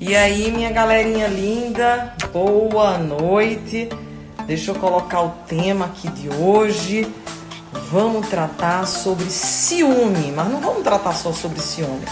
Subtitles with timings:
[0.00, 3.88] E aí, minha galerinha linda, boa noite.
[4.46, 7.12] Deixa eu colocar o tema aqui de hoje.
[7.90, 12.06] Vamos tratar sobre ciúme, mas não vamos tratar só sobre ciúme.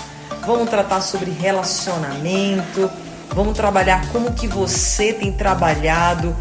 [0.45, 2.91] Vamos tratar sobre relacionamento.
[3.29, 6.35] Vamos trabalhar como que você tem trabalhado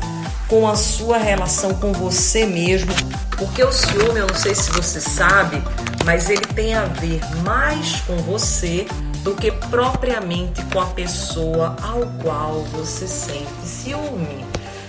[0.47, 2.91] com a sua relação com você mesmo,
[3.37, 5.61] porque o ciúme, eu não sei se você sabe,
[6.05, 8.87] mas ele tem a ver mais com você
[9.25, 14.45] do que propriamente com a pessoa ao qual você sente ciúme.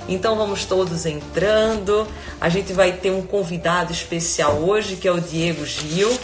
[0.06, 2.06] Então vamos todos entrando.
[2.38, 6.14] A gente vai ter um convidado especial hoje, que é o Diego Gil.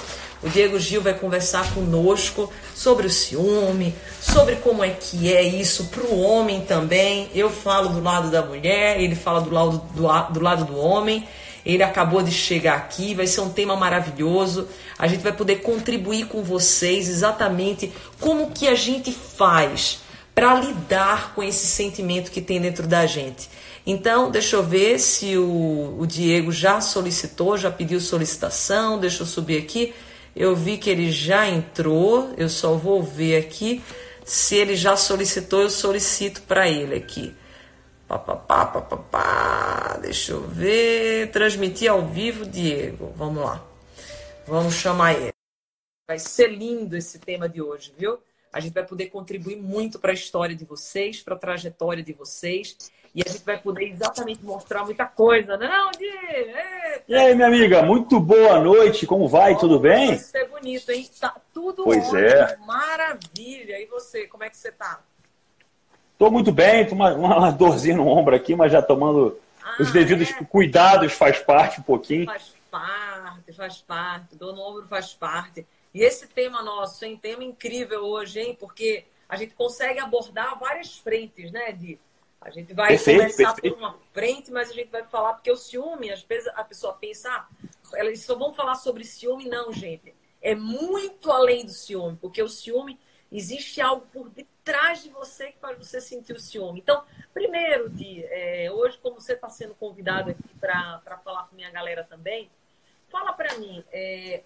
[0.42, 5.84] O Diego Gil vai conversar conosco sobre o ciúme, sobre como é que é isso
[5.84, 7.30] para o homem também.
[7.34, 11.26] Eu falo do lado da mulher, ele fala do lado do, do lado do homem.
[11.64, 14.68] Ele acabou de chegar aqui, vai ser um tema maravilhoso.
[14.98, 20.00] A gente vai poder contribuir com vocês exatamente como que a gente faz
[20.34, 23.48] para lidar com esse sentimento que tem dentro da gente.
[23.86, 28.98] Então, deixa eu ver se o, o Diego já solicitou, já pediu solicitação.
[28.98, 29.92] Deixa eu subir aqui.
[30.34, 32.32] Eu vi que ele já entrou.
[32.36, 33.82] Eu só vou ver aqui.
[34.24, 37.34] Se ele já solicitou, eu solicito para ele aqui.
[38.12, 39.98] Papapá, papapá.
[40.02, 41.30] Deixa eu ver.
[41.30, 43.10] Transmitir ao vivo, Diego.
[43.16, 43.64] Vamos lá.
[44.46, 45.32] Vamos chamar ele.
[46.06, 48.18] Vai ser lindo esse tema de hoje, viu?
[48.52, 52.12] A gente vai poder contribuir muito para a história de vocês, para a trajetória de
[52.12, 52.76] vocês.
[53.14, 56.04] E a gente vai poder exatamente mostrar muita coisa, né, não, Di?
[57.08, 59.56] E aí, minha amiga, muito boa noite, como vai?
[59.56, 60.12] Tudo bem?
[60.12, 61.08] Isso é bonito, hein?
[61.18, 62.56] Tá tudo pois ótimo, é.
[62.58, 63.80] maravilha.
[63.80, 65.00] E você, como é que você tá?
[66.22, 69.90] Tô muito bem, tô uma, uma dorzinha no ombro aqui, mas já tomando ah, os
[69.90, 70.44] devidos é?
[70.44, 72.26] cuidados, faz parte um pouquinho.
[72.26, 75.66] Faz parte, faz parte, dor no ombro faz parte.
[75.92, 77.18] E esse tema nosso, hein?
[77.20, 78.56] Tema incrível hoje, hein?
[78.56, 81.98] Porque a gente consegue abordar várias frentes, né, Di?
[82.40, 83.74] A gente vai perfeito, começar perfeito.
[83.74, 86.92] por uma frente, mas a gente vai falar, porque o ciúme, às vezes a pessoa
[86.92, 87.48] pensa, ah,
[87.94, 89.48] elas só vão falar sobre ciúme.
[89.48, 90.14] Não, gente.
[90.40, 92.96] É muito além do ciúme, porque o ciúme
[93.32, 94.30] existe algo por
[94.64, 96.80] detrás de você que faz você sentir o ciúme.
[96.80, 97.02] Então,
[97.34, 102.04] primeiro, Di, é, hoje, como você está sendo convidado aqui para falar com minha galera
[102.04, 102.48] também,
[103.10, 104.44] fala para mim, é,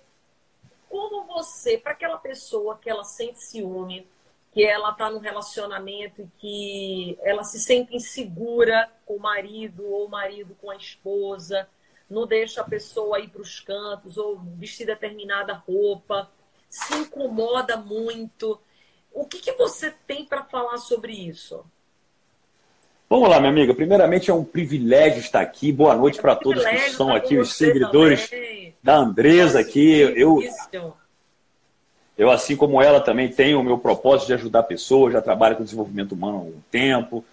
[0.88, 4.09] como você, para aquela pessoa que ela sente ciúme,
[4.53, 10.06] que ela está num relacionamento e que ela se sente insegura com o marido ou
[10.06, 11.69] o marido com a esposa,
[12.09, 16.31] não deixa a pessoa ir para os cantos ou vestir determinada roupa,
[16.71, 18.59] se incomoda muito.
[19.16, 21.65] O que, que você tem para falar sobre isso?
[23.09, 23.75] Vamos lá, minha amiga.
[23.75, 25.72] Primeiramente, é um privilégio estar aqui.
[25.72, 28.75] Boa noite é um para todos que estão aqui, os seguidores também.
[28.82, 30.00] da Andresa aqui.
[30.00, 30.43] Eu,
[32.19, 35.65] eu, assim como ela, também tenho o meu propósito de ajudar pessoas, já trabalho com
[35.65, 37.25] desenvolvimento humano há um tempo.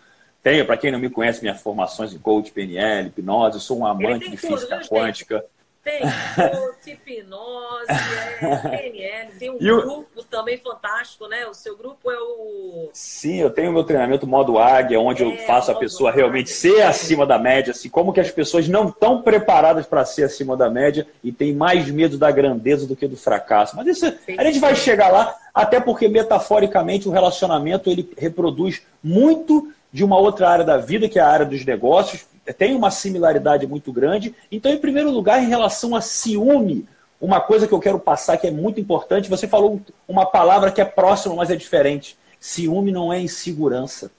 [0.41, 3.85] Tenho, para quem não me conhece, minhas formações em coach, PNL, hipnose, eu sou um
[3.85, 5.39] amante de física quântica.
[5.39, 5.50] Tem
[5.83, 11.45] coach, hipnose, é, PNL, tem um e grupo também fantástico, né?
[11.45, 12.89] O seu grupo é o.
[12.94, 16.23] Sim, eu tenho meu treinamento modo águia, onde é, eu faço a pessoa águia.
[16.23, 20.23] realmente ser acima da média, assim, como que as pessoas não estão preparadas para ser
[20.23, 23.75] acima da média e têm mais medo da grandeza do que do fracasso.
[23.75, 24.05] Mas isso,
[24.38, 30.17] a gente vai chegar lá, até porque metaforicamente o relacionamento ele reproduz muito de uma
[30.17, 34.35] outra área da vida, que é a área dos negócios, tem uma similaridade muito grande.
[34.51, 36.85] Então, em primeiro lugar, em relação a ciúme,
[37.21, 40.81] uma coisa que eu quero passar que é muito importante, você falou uma palavra que
[40.81, 42.17] é próxima, mas é diferente.
[42.39, 44.11] Ciúme não é insegurança.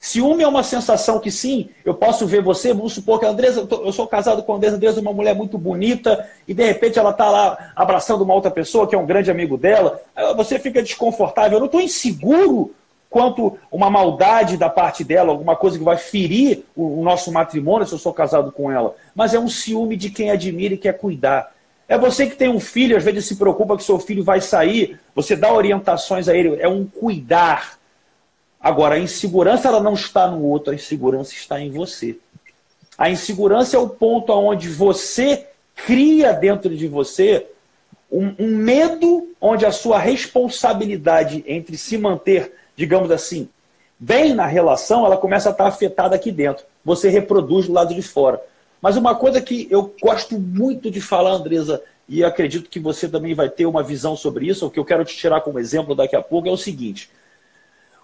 [0.00, 3.66] Ciúme é uma sensação que sim, eu posso ver você, vamos supor que a Andresa,
[3.68, 7.00] eu sou casado com a Andresa, Andresa é uma mulher muito bonita, e de repente
[7.00, 10.00] ela está lá abraçando uma outra pessoa que é um grande amigo dela,
[10.36, 12.72] você fica desconfortável, eu não estou inseguro
[13.10, 17.94] quanto uma maldade da parte dela, alguma coisa que vai ferir o, nosso matrimônio se
[17.94, 21.52] eu sou casado com ela, mas é um ciúme de quem admira e quer cuidar.
[21.88, 25.00] É você que tem um filho, às vezes se preocupa que seu filho vai sair,
[25.14, 27.78] você dá orientações a ele, é um cuidar.
[28.60, 32.18] Agora, a insegurança ela não está no outro, a insegurança está em você.
[32.98, 37.46] A insegurança é o ponto onde você cria dentro de você
[38.10, 43.48] um, um medo onde a sua responsabilidade entre se manter digamos assim,
[43.98, 46.64] bem na relação, ela começa a estar afetada aqui dentro.
[46.84, 48.40] Você reproduz do lado de fora.
[48.80, 53.34] Mas uma coisa que eu gosto muito de falar, Andresa, e acredito que você também
[53.34, 56.14] vai ter uma visão sobre isso, o que eu quero te tirar como exemplo daqui
[56.14, 57.10] a pouco é o seguinte: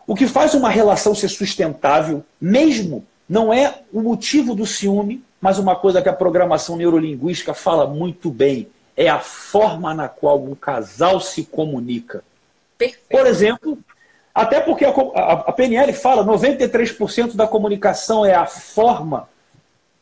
[0.09, 5.56] o que faz uma relação ser sustentável, mesmo, não é o motivo do ciúme, mas
[5.56, 8.67] uma coisa que a programação neurolinguística fala muito bem:
[8.97, 12.25] é a forma na qual um casal se comunica.
[12.76, 13.06] Perfeito.
[13.09, 13.79] Por exemplo,
[14.34, 19.28] Até porque a, a, a PNL fala 93% da comunicação é a forma,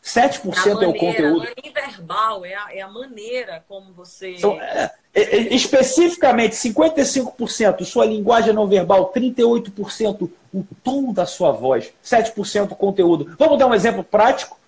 [0.03, 1.39] 7% maneira, é o conteúdo.
[1.39, 4.35] Não é verbal, é a, é a maneira como você.
[4.37, 11.53] Então, é, é, é especificamente, 55% sua linguagem não verbal, 38% o tom da sua
[11.53, 13.35] voz, 7% conteúdo.
[13.39, 14.59] Vamos dar um exemplo prático?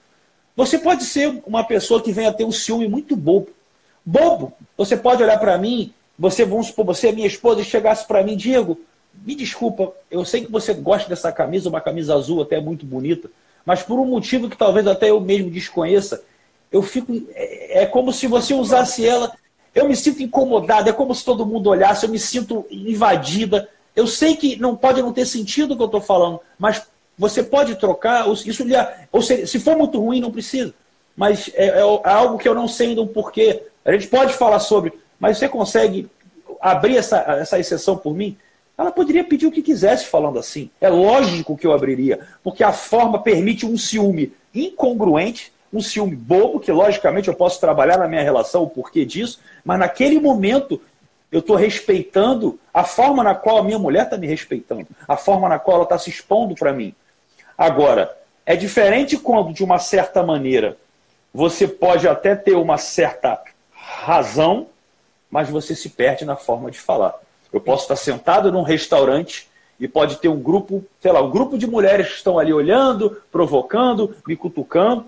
[0.54, 3.48] Você pode ser uma pessoa que venha ter um ciúme muito bobo.
[4.04, 4.52] Bobo.
[4.76, 8.22] Você pode olhar para mim, você, vamos supor, você é minha esposa e chegasse para
[8.22, 8.78] mim, Diego,
[9.24, 13.30] me desculpa, eu sei que você gosta dessa camisa, uma camisa azul até muito bonita,
[13.64, 16.22] mas por um motivo que talvez até eu mesmo desconheça,
[16.70, 17.12] eu fico.
[17.34, 19.32] É, é como se você usasse ela.
[19.74, 23.68] Eu me sinto incomodado, é como se todo mundo olhasse, eu me sinto invadida.
[23.94, 26.82] Eu sei que não pode não ter sentido o que eu estou falando, mas
[27.16, 28.64] você pode trocar, isso
[29.12, 30.74] ou seja, se for muito ruim, não precisa.
[31.16, 33.62] Mas é, é, é algo que eu não sei ainda o porquê.
[33.84, 36.08] A gente pode falar sobre, mas você consegue
[36.60, 38.36] abrir essa, essa exceção por mim?
[38.76, 40.68] Ela poderia pedir o que quisesse falando assim.
[40.80, 46.60] É lógico que eu abriria, porque a forma permite um ciúme incongruente, um ciúme bobo,
[46.60, 50.80] que logicamente eu posso trabalhar na minha relação o porquê disso, mas naquele momento
[51.30, 55.48] eu estou respeitando a forma na qual a minha mulher está me respeitando, a forma
[55.48, 56.94] na qual ela está se expondo para mim.
[57.58, 58.16] Agora,
[58.46, 60.76] é diferente quando, de uma certa maneira,
[61.32, 63.40] você pode até ter uma certa
[63.72, 64.68] razão,
[65.28, 67.14] mas você se perde na forma de falar.
[67.54, 69.48] Eu posso estar sentado num restaurante
[69.78, 73.22] e pode ter um grupo, sei lá, um grupo de mulheres que estão ali olhando,
[73.30, 75.06] provocando, me cutucando.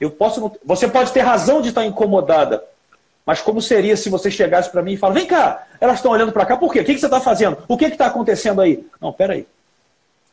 [0.00, 2.64] Eu posso, você pode ter razão de estar incomodada,
[3.24, 6.32] mas como seria se você chegasse para mim e falasse: vem cá, elas estão olhando
[6.32, 6.80] para cá, por quê?
[6.80, 7.58] O que, você está fazendo?
[7.68, 8.84] O que está acontecendo aí?
[9.00, 9.46] Não, peraí.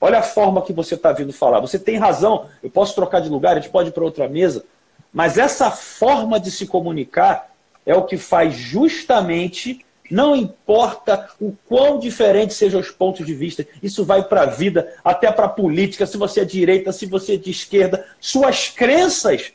[0.01, 1.59] Olha a forma que você está vindo falar.
[1.59, 4.65] Você tem razão, eu posso trocar de lugar, a gente pode ir para outra mesa.
[5.13, 7.51] Mas essa forma de se comunicar
[7.85, 13.67] é o que faz justamente não importa o quão diferentes sejam os pontos de vista,
[13.81, 17.33] isso vai para a vida, até para a política, se você é direita, se você
[17.33, 19.53] é de esquerda, suas crenças.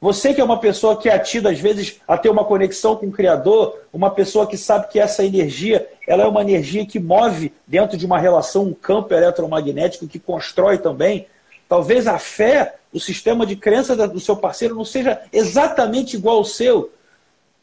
[0.00, 3.06] Você que é uma pessoa que é atida, às vezes, a ter uma conexão com
[3.06, 7.52] o Criador, uma pessoa que sabe que essa energia ela é uma energia que move
[7.66, 11.26] dentro de uma relação um campo eletromagnético que constrói também.
[11.68, 16.44] Talvez a fé, o sistema de crença do seu parceiro não seja exatamente igual ao
[16.44, 16.92] seu,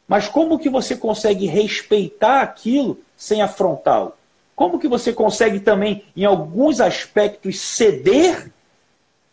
[0.06, 4.12] mas como que você consegue respeitar aquilo sem afrontá-lo?
[4.54, 8.50] Como que você consegue também, em alguns aspectos, ceder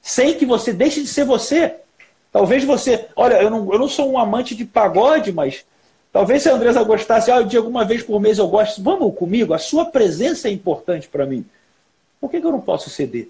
[0.01, 1.75] sem que você deixe de ser você?
[2.31, 3.07] Talvez você.
[3.16, 5.66] Olha, eu não, eu não sou um amante de pagode, mas
[6.12, 9.54] talvez se a Andresa gostasse, ah, de alguma vez por mês eu gosto, vamos comigo,
[9.54, 11.45] a sua presença é importante para mim.
[12.19, 13.30] Por que, que eu não posso ceder?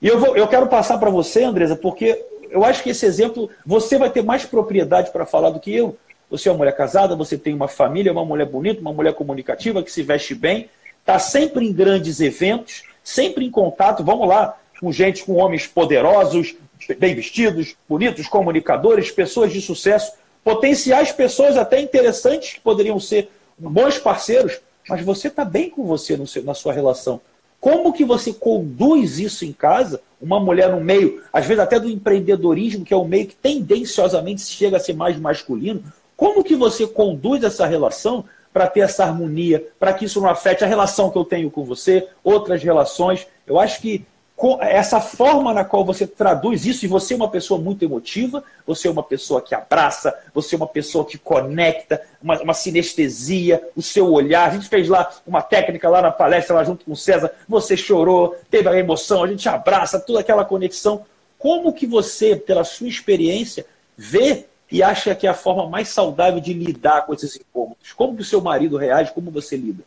[0.00, 3.48] E eu, vou, eu quero passar para você, Andresa, porque eu acho que esse exemplo
[3.64, 5.96] você vai ter mais propriedade para falar do que eu.
[6.32, 9.82] Você é uma mulher casada, você tem uma família, uma mulher bonita, uma mulher comunicativa
[9.82, 14.90] que se veste bem, está sempre em grandes eventos, sempre em contato, vamos lá, com
[14.90, 16.56] gente, com homens poderosos,
[16.98, 20.10] bem vestidos, bonitos, comunicadores, pessoas de sucesso,
[20.42, 23.28] potenciais pessoas até interessantes que poderiam ser
[23.58, 24.58] bons parceiros,
[24.88, 27.20] mas você está bem com você seu, na sua relação.
[27.60, 30.00] Como que você conduz isso em casa?
[30.18, 34.40] Uma mulher no meio, às vezes até do empreendedorismo, que é um meio que tendenciosamente
[34.40, 35.84] chega a ser mais masculino,
[36.22, 40.62] como que você conduz essa relação para ter essa harmonia, para que isso não afete
[40.62, 43.26] a relação que eu tenho com você, outras relações?
[43.44, 44.06] Eu acho que
[44.60, 48.86] essa forma na qual você traduz isso, e você é uma pessoa muito emotiva, você
[48.86, 53.82] é uma pessoa que abraça, você é uma pessoa que conecta, uma, uma sinestesia, o
[53.82, 54.48] seu olhar.
[54.48, 57.76] A gente fez lá uma técnica lá na palestra, lá junto com o César, você
[57.76, 61.04] chorou, teve a emoção, a gente abraça, toda aquela conexão.
[61.36, 63.66] Como que você, pela sua experiência,
[63.96, 67.92] vê e acha que é a forma mais saudável de lidar com esses incômodos?
[67.92, 69.12] Como que o seu marido reage?
[69.12, 69.84] Como você lida?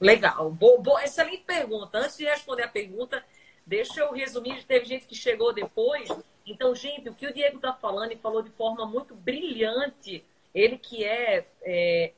[0.00, 0.52] Legal.
[0.52, 1.98] Bo, bo, excelente pergunta.
[1.98, 3.24] Antes de responder a pergunta,
[3.66, 4.64] deixa eu resumir.
[4.64, 6.08] Teve gente que chegou depois.
[6.46, 10.78] Então, gente, o que o Diego está falando e falou de forma muito brilhante, ele
[10.78, 12.12] que é, é,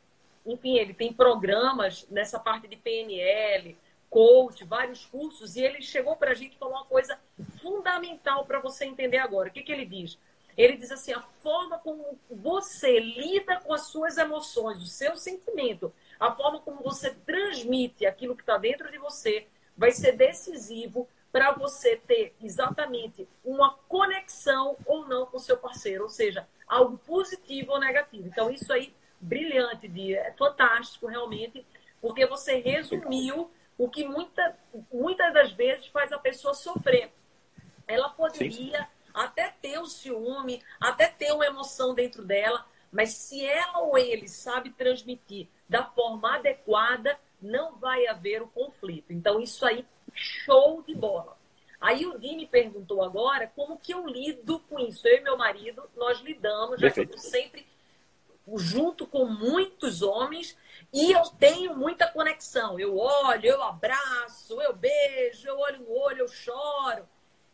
[0.45, 3.75] enfim, ele tem programas nessa parte de PNL,
[4.11, 7.19] coach, vários cursos, e ele chegou para a gente e falou uma coisa
[7.63, 9.49] fundamental para você entender agora.
[9.49, 10.19] O que, que ele diz?
[10.57, 15.93] Ele diz assim: a forma como você lida com as suas emoções, o seu sentimento,
[16.19, 21.53] a forma como você transmite aquilo que está dentro de você, vai ser decisivo para
[21.53, 27.73] você ter exatamente uma conexão ou não com o seu parceiro, ou seja, algo positivo
[27.73, 28.29] ou negativo.
[28.29, 31.65] Então, isso aí, brilhante, dia, é fantástico realmente,
[32.03, 34.59] porque você resumiu o que muita,
[34.93, 37.11] muitas das vezes faz a pessoa sofrer.
[37.87, 38.81] Ela poderia.
[38.81, 43.97] Sim até ter o ciúme, até ter uma emoção dentro dela, mas se ela ou
[43.97, 49.13] ele sabe transmitir da forma adequada, não vai haver o conflito.
[49.13, 51.37] Então, isso aí, show de bola.
[51.81, 55.09] Aí o Di me perguntou agora como que eu lido com isso.
[55.09, 57.67] Eu e meu marido, nós lidamos, já estou sempre
[58.57, 60.57] junto com muitos homens
[60.93, 62.79] e eu tenho muita conexão.
[62.79, 67.09] Eu olho, eu abraço, eu beijo, eu olho no olho, eu choro.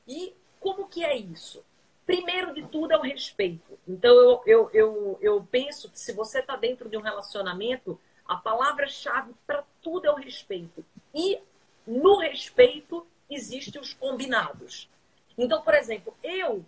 [0.07, 1.65] E como que é isso?
[2.07, 3.79] Primeiro de tudo é o respeito.
[3.87, 8.37] Então eu, eu, eu, eu penso que se você está dentro de um relacionamento, a
[8.37, 10.85] palavra-chave para tudo é o respeito.
[11.15, 11.39] E
[11.87, 14.89] no respeito existem os combinados.
[15.37, 16.65] Então, por exemplo, eu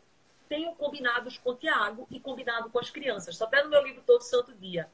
[0.49, 3.35] tenho combinados com o Tiago e combinado com as crianças.
[3.35, 4.91] Está até no meu livro Todo Santo Dia.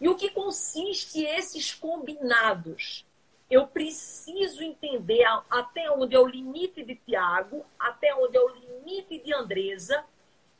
[0.00, 3.04] E o que consiste esses combinados?
[3.50, 9.18] Eu preciso entender até onde é o limite de Tiago, até onde é o limite
[9.18, 10.04] de Andresa,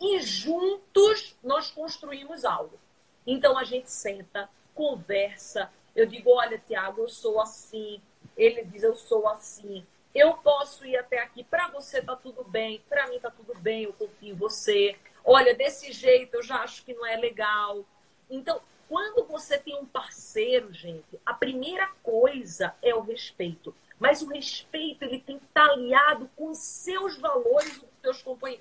[0.00, 2.78] e juntos nós construímos algo.
[3.26, 5.71] Então a gente senta, conversa.
[5.95, 8.00] Eu digo: olha, Tiago, eu sou assim.
[8.37, 9.85] Ele diz: eu sou assim.
[10.14, 11.45] Eu posso ir até aqui.
[11.45, 12.83] Para você tá tudo bem.
[12.88, 13.85] Para mim tá tudo bem.
[13.85, 14.97] Eu confio em você.
[15.25, 17.85] Olha, desse jeito eu já acho que não é legal.
[18.30, 23.75] Então, quando você tem um parceiro, gente, a primeira coisa é o respeito.
[23.99, 27.83] Mas o respeito ele tem que estar alinhado com os seus valores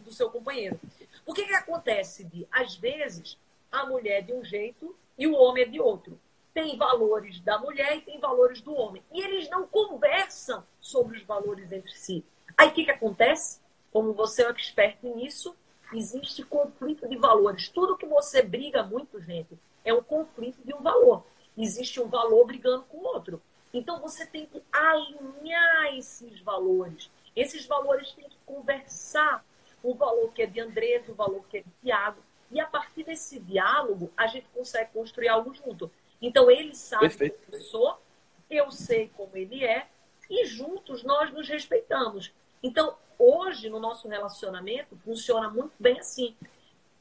[0.02, 0.80] do seu companheiro.
[1.26, 3.38] O que, que acontece, de Às vezes,
[3.72, 6.20] a mulher é de um jeito e o homem é de outro
[6.58, 9.04] tem valores da mulher e tem valores do homem.
[9.14, 12.26] E eles não conversam sobre os valores entre si.
[12.58, 13.60] Aí o que, que acontece?
[13.92, 15.56] Como você é um expert nisso,
[15.94, 17.70] existe conflito de valores.
[17.70, 19.56] Tudo que você briga muito, gente,
[19.88, 21.26] é um conflito de um valor.
[21.58, 23.42] Existe um valor brigando com o outro.
[23.74, 27.10] Então você tem que alinhar esses valores.
[27.34, 29.46] Esses valores têm que conversar.
[29.82, 32.22] O valor que é de Andrés, o valor que é de Tiago.
[32.52, 35.90] E a partir desse diálogo, a gente consegue construir algo junto.
[36.22, 37.40] Então ele sabe Perfeito.
[37.46, 38.02] como eu sou,
[38.50, 39.88] eu sei como ele é,
[40.30, 42.34] e juntos nós nos respeitamos.
[42.62, 46.36] Então, hoje, no nosso relacionamento, funciona muito bem assim.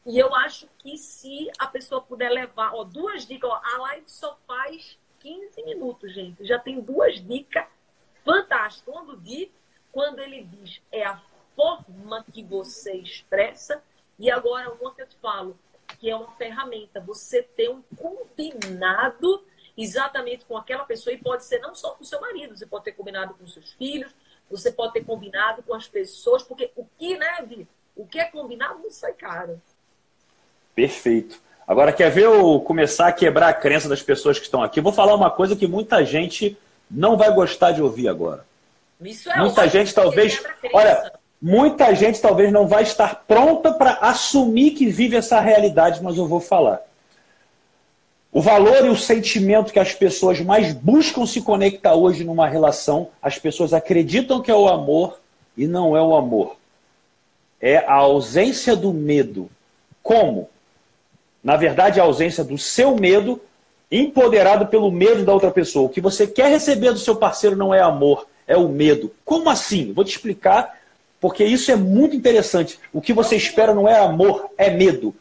[0.06, 4.08] E eu acho que se a pessoa puder levar, ó, duas dicas, ó, a live
[4.08, 6.44] só faz 15 minutos, gente.
[6.44, 7.66] Já tem duas dicas
[8.25, 8.94] fantásticas.
[8.94, 9.48] Quando diz,
[9.90, 11.16] quando ele diz é a
[11.56, 13.82] forma que você expressa,
[14.16, 15.58] e agora uma que eu te falo,
[15.98, 17.00] que é uma ferramenta.
[17.00, 19.44] Você ter um combinado
[19.76, 22.92] exatamente com aquela pessoa e pode ser não só com seu marido, você pode ter
[22.92, 24.14] combinado com seus filhos,
[24.48, 27.68] você pode ter combinado com as pessoas, porque o que, né, Vi?
[27.96, 29.60] O que é combinado não sai caro.
[30.76, 31.40] Perfeito.
[31.66, 34.80] Agora, quer ver eu começar a quebrar a crença das pessoas que estão aqui?
[34.80, 36.56] Vou falar uma coisa que muita gente
[36.88, 38.47] não vai gostar de ouvir agora.
[39.00, 40.40] Isso é muita gente talvez.
[40.73, 46.16] Olha, Muita gente talvez não vai estar pronta para assumir que vive essa realidade, mas
[46.16, 46.80] eu vou falar.
[48.33, 53.09] O valor e o sentimento que as pessoas mais buscam se conectar hoje numa relação,
[53.21, 55.21] as pessoas acreditam que é o amor
[55.56, 56.56] e não é o amor.
[57.61, 59.50] É a ausência do medo.
[60.02, 60.49] Como?
[61.47, 63.41] Na verdade, a ausência do seu medo,
[63.88, 65.87] empoderado pelo medo da outra pessoa.
[65.87, 69.12] O que você quer receber do seu parceiro não é amor, é o medo.
[69.25, 69.93] Como assim?
[69.93, 70.76] Vou te explicar
[71.21, 72.81] porque isso é muito interessante.
[72.93, 75.15] O que você espera não é amor, é medo.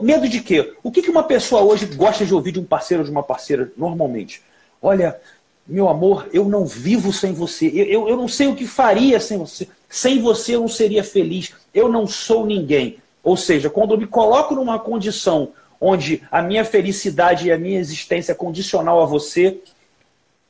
[0.00, 0.72] Medo de quê?
[0.82, 3.70] O que uma pessoa hoje gosta de ouvir de um parceiro ou de uma parceira
[3.76, 4.40] normalmente?
[4.80, 5.20] Olha,
[5.66, 7.66] meu amor, eu não vivo sem você.
[7.66, 9.68] Eu, eu, eu não sei o que faria sem você.
[9.90, 11.52] Sem você eu não seria feliz.
[11.74, 12.96] Eu não sou ninguém.
[13.22, 15.50] Ou seja, quando eu me coloco numa condição
[15.80, 19.60] onde a minha felicidade e a minha existência é condicional a você,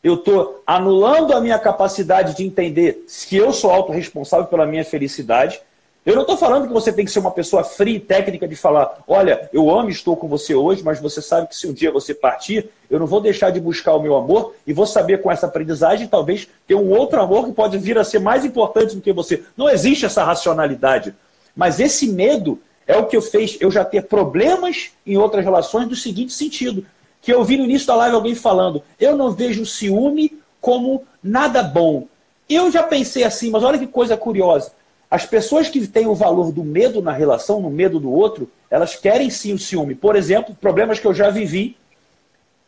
[0.02, 5.60] eu estou anulando a minha capacidade de entender que eu sou autorresponsável pela minha felicidade.
[6.06, 8.56] Eu não estou falando que você tem que ser uma pessoa fria e técnica de
[8.56, 11.74] falar, olha, eu amo e estou com você hoje, mas você sabe que se um
[11.74, 15.20] dia você partir, eu não vou deixar de buscar o meu amor e vou saber
[15.20, 18.96] com essa aprendizagem talvez ter um outro amor que pode vir a ser mais importante
[18.96, 19.44] do que você.
[19.54, 21.14] Não existe essa racionalidade.
[21.54, 25.96] Mas esse medo é o que fez eu já ter problemas em outras relações do
[25.96, 26.84] seguinte sentido
[27.22, 31.62] que eu vi no início da live alguém falando, eu não vejo ciúme como nada
[31.62, 32.06] bom.
[32.48, 34.72] Eu já pensei assim, mas olha que coisa curiosa.
[35.10, 38.96] As pessoas que têm o valor do medo na relação, no medo do outro, elas
[38.96, 39.94] querem sim o ciúme.
[39.94, 41.76] Por exemplo, problemas que eu já vivi.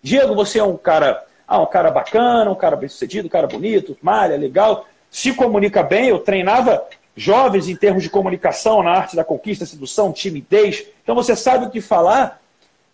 [0.02, 3.96] Diego, você é um cara, ah, um cara bacana, um cara bem-sucedido, um cara bonito,
[4.02, 6.08] malha, legal, se comunica bem.
[6.08, 6.84] Eu treinava
[7.16, 10.86] jovens em termos de comunicação na arte da conquista, sedução, timidez.
[11.02, 12.40] Então você sabe o que falar,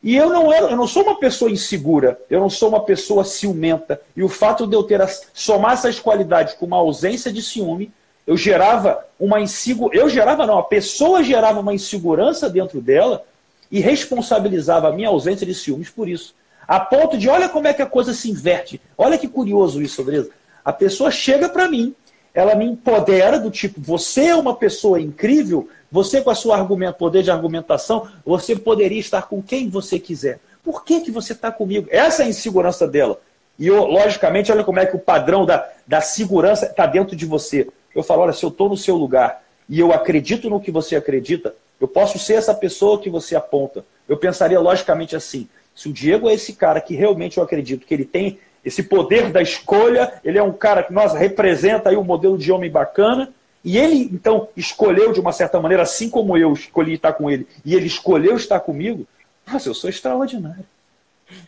[0.03, 3.25] e eu não, era, eu não sou uma pessoa insegura, eu não sou uma pessoa
[3.25, 4.01] ciumenta.
[4.17, 7.91] E o fato de eu ter a, somar essas qualidades com uma ausência de ciúme,
[8.27, 10.01] eu gerava uma insegurança.
[10.01, 13.25] Eu gerava, não, a pessoa gerava uma insegurança dentro dela
[13.71, 16.35] e responsabilizava a minha ausência de ciúmes por isso.
[16.67, 18.81] A ponto de, olha como é que a coisa se inverte.
[18.97, 20.31] Olha que curioso isso, beleza?
[20.65, 21.95] A pessoa chega para mim,
[22.39, 26.95] ela me empodera do tipo, você é uma pessoa incrível, você com a sua argumento,
[26.95, 30.39] poder de argumentação, você poderia estar com quem você quiser.
[30.63, 31.89] Por que, que você está comigo?
[31.91, 33.21] Essa é a insegurança dela.
[33.59, 37.27] E, eu, logicamente, olha como é que o padrão da, da segurança está dentro de
[37.27, 37.67] você.
[37.93, 40.95] Eu falo, olha, se eu estou no seu lugar e eu acredito no que você
[40.95, 43.85] acredita, eu posso ser essa pessoa que você aponta.
[44.09, 47.93] Eu pensaria, logicamente, assim, se o Diego é esse cara que realmente eu acredito que
[47.93, 52.05] ele tem esse poder da escolha, ele é um cara que, nós representa aí um
[52.05, 53.31] modelo de homem bacana,
[53.65, 57.47] e ele, então, escolheu de uma certa maneira, assim como eu escolhi estar com ele,
[57.65, 59.07] e ele escolheu estar comigo,
[59.47, 60.65] nossa, eu sou extraordinário.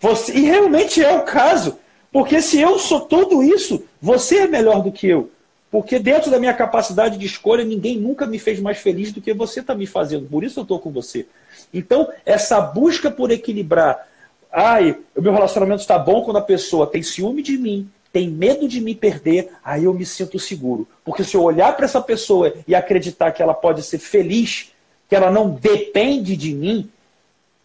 [0.01, 1.79] Você, e realmente é o caso.
[2.13, 5.31] Porque se eu sou tudo isso, você é melhor do que eu.
[5.71, 9.33] Porque dentro da minha capacidade de escolha, ninguém nunca me fez mais feliz do que
[9.33, 10.27] você está me fazendo.
[10.27, 11.27] Por isso eu estou com você.
[11.73, 14.09] Então, essa busca por equilibrar.
[14.53, 18.67] Ai, o meu relacionamento está bom quando a pessoa tem ciúme de mim, tem medo
[18.67, 20.89] de me perder, aí eu me sinto seguro.
[21.05, 24.73] Porque se eu olhar para essa pessoa e acreditar que ela pode ser feliz,
[25.09, 26.91] que ela não depende de mim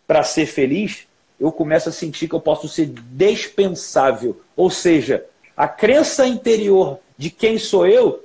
[0.05, 1.07] para ser feliz,
[1.39, 4.39] eu começo a sentir que eu posso ser dispensável.
[4.55, 5.25] Ou seja,
[5.57, 8.23] a crença interior de quem sou eu,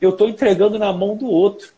[0.00, 1.72] eu estou entregando na mão do outro.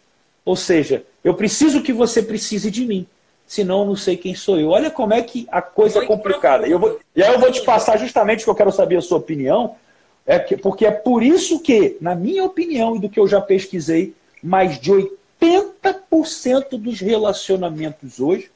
[0.45, 3.07] Ou seja, eu preciso que você precise de mim.
[3.53, 4.71] Senão não sei quem sou eu.
[4.71, 6.67] Olha como é que a coisa é complicada.
[6.67, 9.03] Eu vou, e aí eu vou te passar justamente o que eu quero saber a
[9.03, 9.77] sua opinião.
[10.25, 13.43] É que, porque é por isso que, na minha opinião e do que eu já
[13.43, 18.51] pesquisei, mais de 80% dos relacionamentos hoje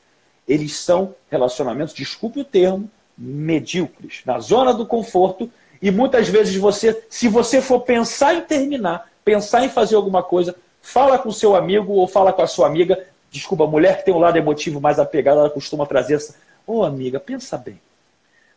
[0.48, 2.88] eles são relacionamentos, desculpe o termo,
[3.18, 5.50] medíocres, na zona do conforto.
[5.82, 10.56] E muitas vezes você, se você for pensar em terminar, pensar em fazer alguma coisa,
[10.80, 13.06] fala com seu amigo ou fala com a sua amiga.
[13.30, 16.36] Desculpa, a mulher que tem um lado emotivo mais apegado, ela costuma trazer essa.
[16.66, 17.80] Ô oh, amiga, pensa bem.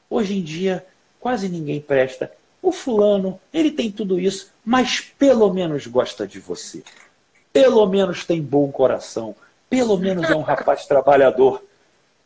[0.09, 0.85] Hoje em dia,
[1.19, 2.31] quase ninguém presta.
[2.61, 6.83] O fulano, ele tem tudo isso, mas pelo menos gosta de você.
[7.53, 9.35] Pelo menos tem bom coração.
[9.69, 11.63] Pelo menos é um rapaz trabalhador.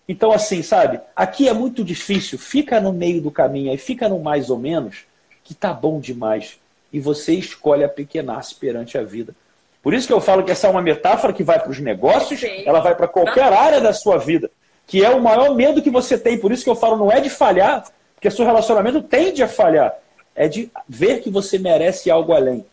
[0.08, 1.00] Então, assim, sabe?
[1.16, 2.38] Aqui é muito difícil.
[2.38, 5.06] Fica no meio do caminho, aí fica no mais ou menos,
[5.44, 6.60] que tá bom demais.
[6.92, 9.36] E você escolhe a pequenasse perante a vida.
[9.84, 12.42] Por isso que eu falo que essa é uma metáfora que vai para os negócios,
[12.66, 14.50] ela vai para qualquer área da sua vida.
[14.88, 16.38] Que é o maior medo que você tem.
[16.38, 17.84] Por isso que eu falo, não é de falhar,
[18.16, 19.94] porque seu relacionamento tende a falhar.
[20.34, 22.66] É de ver que você merece algo além.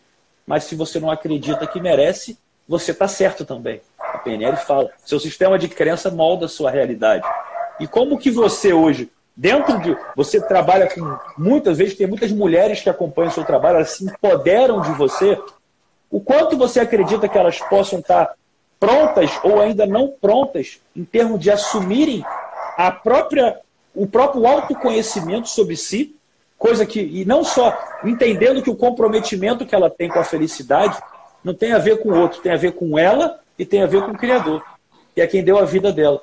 [0.47, 3.81] Mas se você não acredita que merece, você está certo também.
[3.99, 7.27] A PNL fala, seu sistema de crença molda a sua realidade.
[7.77, 9.97] E como que você hoje, dentro de.
[10.15, 11.17] Você trabalha com.
[11.37, 15.37] Muitas vezes tem muitas mulheres que acompanham o seu trabalho, elas se empoderam de você.
[16.11, 18.33] O quanto você acredita que elas possam estar
[18.79, 22.25] prontas ou ainda não prontas em termos de assumirem
[22.77, 23.59] a própria,
[23.95, 26.15] o próprio autoconhecimento sobre si,
[26.57, 26.99] coisa que.
[26.99, 31.01] E não só entendendo que o comprometimento que ela tem com a felicidade
[31.43, 33.87] não tem a ver com o outro, tem a ver com ela e tem a
[33.87, 34.63] ver com o Criador,
[35.15, 36.21] que é quem deu a vida dela.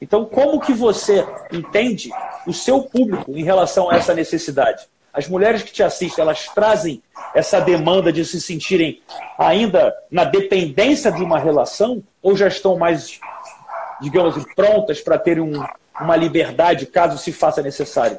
[0.00, 2.10] Então, como que você entende
[2.46, 4.86] o seu público em relação a essa necessidade?
[5.12, 7.02] As mulheres que te assistem, elas trazem
[7.34, 9.02] essa demanda de se sentirem
[9.38, 13.20] ainda na dependência de uma relação ou já estão mais,
[14.00, 15.64] digamos assim, prontas para terem um,
[16.00, 18.18] uma liberdade caso se faça necessário?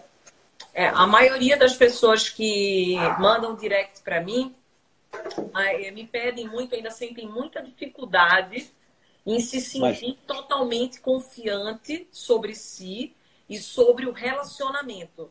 [0.74, 4.54] É, a maioria das pessoas que mandam direct para mim
[5.94, 8.72] me pedem muito, ainda sentem muita dificuldade
[9.26, 10.18] em se sentir Mas...
[10.26, 13.14] totalmente confiante sobre si
[13.50, 15.30] e sobre o relacionamento.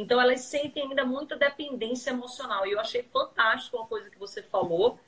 [0.00, 2.66] Então elas sentem ainda muita dependência emocional.
[2.66, 4.98] E eu achei fantástico uma coisa que você falou,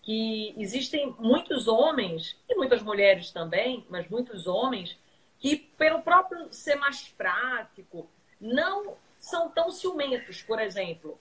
[0.00, 4.98] que existem muitos homens e muitas mulheres também, mas muitos homens
[5.38, 8.08] que pelo próprio ser mais prático,
[8.40, 11.18] não são tão ciumentos, por exemplo.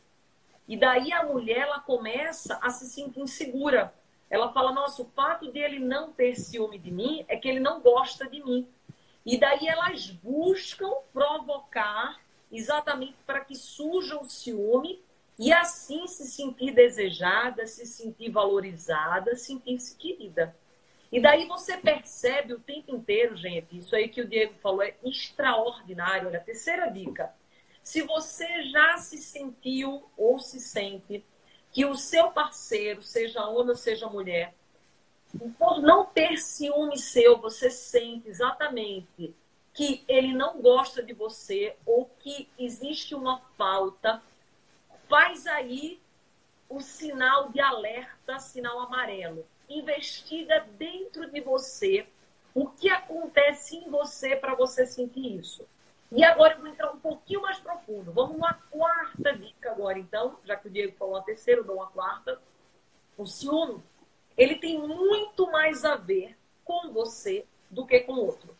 [0.66, 3.94] E daí a mulher ela começa a se sentir insegura.
[4.30, 7.82] Ela fala: Nossa, o fato dele não ter ciúme de mim é que ele não
[7.82, 8.68] gosta de mim.
[9.26, 12.18] E daí elas buscam provocar
[12.52, 15.02] exatamente para que surja o ciúme
[15.38, 20.56] e assim se sentir desejada, se sentir valorizada, sentir-se querida.
[21.12, 24.96] E daí você percebe o tempo inteiro, gente, isso aí que o Diego falou é
[25.04, 26.28] extraordinário.
[26.28, 27.34] Olha, terceira dica
[27.88, 31.24] se você já se sentiu ou se sente
[31.72, 34.54] que o seu parceiro, seja homem ou seja mulher,
[35.58, 39.34] por não ter ciúme seu, você sente exatamente
[39.78, 44.20] que ele não gosta de você ou que existe uma falta,
[45.08, 46.02] faz aí
[46.68, 49.46] o sinal de alerta, sinal amarelo.
[49.70, 52.08] Investiga dentro de você
[52.56, 55.64] o que acontece em você para você sentir isso.
[56.12, 58.12] E agora eu vou entrar um pouquinho mais profundo.
[58.12, 61.76] Vamos numa quarta dica agora, então, já que o Diego falou a terceira, eu dou
[61.76, 62.42] uma quarta.
[63.16, 63.84] O ciúme,
[64.36, 66.36] ele tem muito mais a ver
[66.66, 68.57] com você do que com o outro.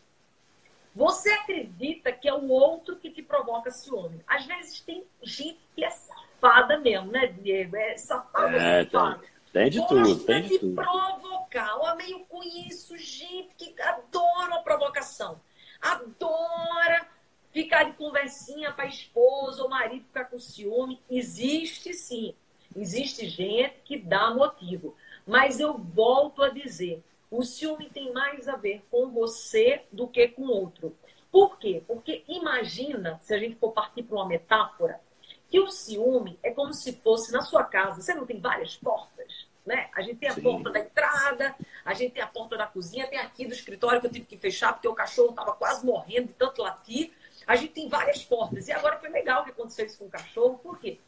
[0.98, 4.20] Você acredita que é o outro que te provoca ciúme.
[4.26, 7.76] Às vezes tem gente que é safada mesmo, né, Diego?
[7.76, 9.20] É safada, é, safada.
[9.52, 10.74] Tem, tem de tudo, tem de, de tudo.
[10.74, 11.78] provocar.
[11.86, 15.40] Eu meio conheço gente que adora a provocação.
[15.80, 17.06] Adora
[17.52, 21.00] ficar de conversinha para a esposa ou marido ficar com ciúme.
[21.08, 22.34] Existe sim.
[22.74, 24.96] Existe gente que dá motivo.
[25.24, 30.28] Mas eu volto a dizer, o ciúme tem mais a ver com você do que
[30.28, 30.96] com o outro.
[31.30, 31.82] Por quê?
[31.86, 35.00] Porque imagina, se a gente for partir para uma metáfora,
[35.48, 38.00] que o ciúme é como se fosse na sua casa.
[38.00, 39.48] Você não tem várias portas?
[39.64, 39.90] Né?
[39.94, 40.42] A gente tem a Sim.
[40.42, 44.06] porta da entrada, a gente tem a porta da cozinha, tem aqui do escritório que
[44.06, 47.12] eu tive que fechar porque o cachorro estava quase morrendo de tanto latir.
[47.46, 48.68] A gente tem várias portas.
[48.68, 50.58] E agora foi legal que aconteceu isso com o cachorro.
[50.58, 50.98] Por quê?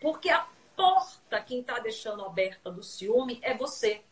[0.00, 0.46] Porque a
[0.76, 4.02] porta, quem está deixando aberta do ciúme, é você.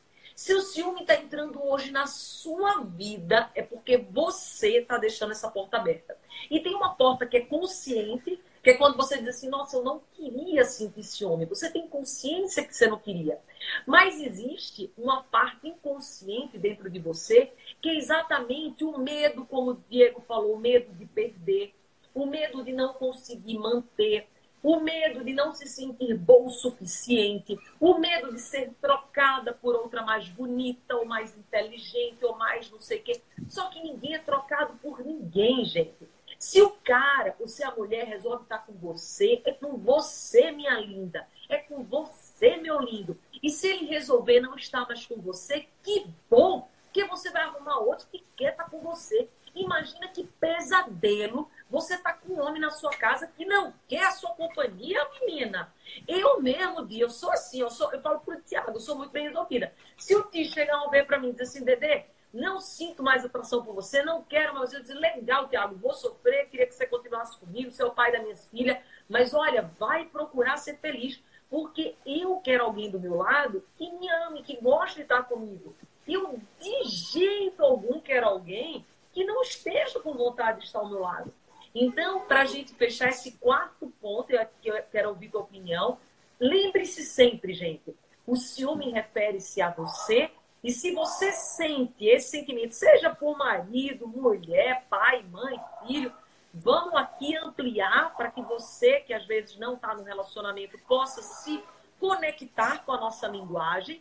[0.42, 5.48] Se o ciúme está entrando hoje na sua vida, é porque você está deixando essa
[5.48, 6.18] porta aberta.
[6.50, 9.84] E tem uma porta que é consciente, que é quando você diz assim, nossa, eu
[9.84, 11.46] não queria sentir ciúme.
[11.46, 13.38] Você tem consciência que você não queria.
[13.86, 19.82] Mas existe uma parte inconsciente dentro de você, que é exatamente o medo, como o
[19.88, 21.72] Diego falou, o medo de perder,
[22.12, 24.26] o medo de não conseguir manter,
[24.62, 29.74] o medo de não se sentir bom o suficiente, o medo de ser trocada por
[29.74, 33.20] outra mais bonita, ou mais inteligente, ou mais não sei o quê.
[33.48, 36.08] Só que ninguém é trocado por ninguém, gente.
[36.38, 40.78] Se o cara ou se a mulher resolve estar com você, é com você, minha
[40.80, 41.26] linda.
[41.48, 43.16] É com você, meu lindo.
[43.42, 47.78] E se ele resolver não estar mais com você, que bom, que você vai arrumar
[47.78, 49.28] outro que quer estar com você.
[49.54, 54.10] Imagina que pesadelo você tá com um homem na sua casa que não quer a
[54.10, 55.72] sua companhia, menina.
[56.06, 59.10] Eu mesmo, dia, eu sou assim, eu, sou, eu falo pro Tiago, eu sou muito
[59.10, 59.72] bem resolvida.
[59.96, 63.24] Se o Ti chegar um ver para mim e dizer assim, Dedê, não sinto mais
[63.24, 64.70] atração por você, não quero mais.
[64.70, 68.12] Eu dizer, legal, Tiago, vou sofrer, queria que você continuasse comigo, você é o pai
[68.12, 68.76] das minhas filhas,
[69.08, 74.10] mas olha, vai procurar ser feliz, porque eu quero alguém do meu lado que me
[74.10, 75.74] ame, que goste de estar comigo.
[76.06, 81.00] Eu, de jeito algum, quero alguém que não esteja com vontade de estar ao meu
[81.00, 81.32] lado.
[81.74, 84.46] Então, para a gente fechar esse quarto ponto, eu
[84.90, 85.98] quero ouvir tua opinião.
[86.38, 90.30] Lembre-se sempre, gente, o ciúme refere-se a você.
[90.62, 96.12] E se você sente esse sentimento, seja por marido, mulher, pai, mãe, filho,
[96.52, 101.62] vamos aqui ampliar para que você, que às vezes não está no relacionamento, possa se
[101.98, 104.00] conectar com a nossa linguagem.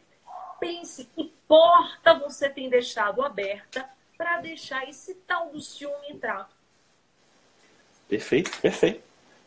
[0.59, 6.47] Pense que porta você tem deixado aberta para deixar esse tal do ciúme entrar.
[8.11, 8.99] Perfeito, perfeito.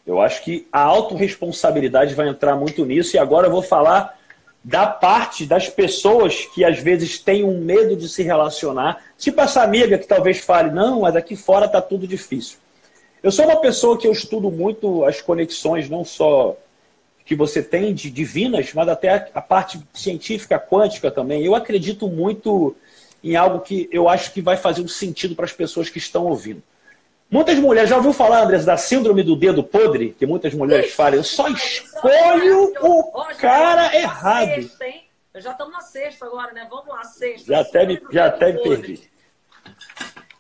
[0.07, 4.19] Eu acho que a autorresponsabilidade vai entrar muito nisso e agora eu vou falar
[4.65, 9.63] da parte das pessoas que às vezes têm um medo de se relacionar, tipo essa
[9.63, 12.57] amiga que talvez fale, não, mas aqui fora tá tudo difícil.
[13.23, 16.57] Eu sou uma pessoa que eu estudo muito as conexões, não só
[17.27, 21.45] que você tem de divinas, mas até a parte científica quântica também.
[21.45, 22.75] Eu acredito muito
[23.23, 26.25] em algo que eu acho que vai fazer um sentido para as pessoas que estão
[26.25, 26.63] ouvindo.
[27.31, 30.15] Muitas mulheres, já ouviu falar, Andrés, da síndrome do dedo podre?
[30.19, 34.55] Que muitas mulheres falam, eu só escolho o cara errado.
[34.55, 35.05] Sexta, hein?
[35.37, 36.67] Já estamos na sexta agora, né?
[36.71, 37.53] Vamos lá, sexta.
[37.53, 39.11] Já até me, já até me perdi.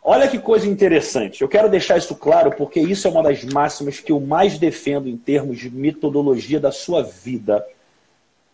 [0.06, 1.40] Olha que coisa interessante.
[1.40, 5.08] Eu quero deixar isso claro porque isso é uma das máximas que eu mais defendo
[5.08, 7.66] em termos de metodologia da sua vida.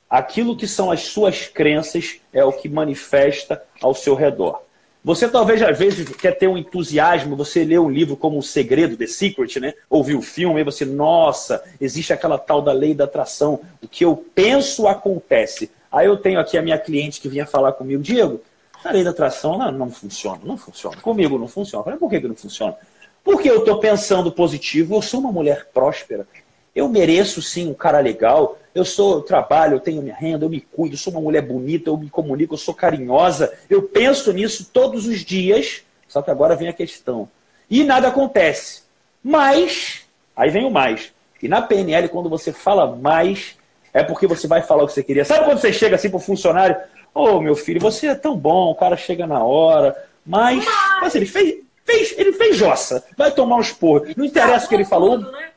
[0.08, 4.62] Aquilo que são as suas crenças é o que manifesta ao seu redor.
[5.02, 8.96] Você talvez às vezes quer ter um entusiasmo, você lê um livro como O Segredo,
[8.98, 9.72] The Secret, né?
[9.88, 13.60] Ouviu o filme, e você, nossa, existe aquela tal da lei da atração.
[13.82, 15.70] O que eu penso acontece.
[15.90, 18.42] Aí eu tenho aqui a minha cliente que vinha falar comigo, Diego,
[18.84, 20.96] a lei da atração não, não funciona, não funciona.
[20.98, 21.82] Comigo não funciona.
[21.82, 22.76] Falei, por que, que não funciona?
[23.24, 26.26] Porque eu estou pensando positivo, eu sou uma mulher próspera,
[26.74, 28.58] eu mereço sim um cara legal.
[28.74, 31.42] Eu sou, eu trabalho, eu tenho minha renda, eu me cuido, eu sou uma mulher
[31.42, 33.52] bonita, eu me comunico, eu sou carinhosa.
[33.68, 35.82] Eu penso nisso todos os dias.
[36.06, 37.28] Só que agora vem a questão.
[37.68, 38.82] E nada acontece.
[39.22, 41.12] Mas, aí vem o mais.
[41.42, 43.56] E na PNL, quando você fala mais,
[43.92, 45.24] é porque você vai falar o que você queria.
[45.24, 46.76] Sabe quando você chega assim para o funcionário?
[47.14, 50.64] Ô, oh, meu filho, você é tão bom, o cara chega na hora, mas,
[51.00, 54.06] mas ele fez, fez, ele fez jossa, vai tomar um esporro.
[54.16, 55.18] Não interessa o que ele falou.
[55.18, 55.48] Né?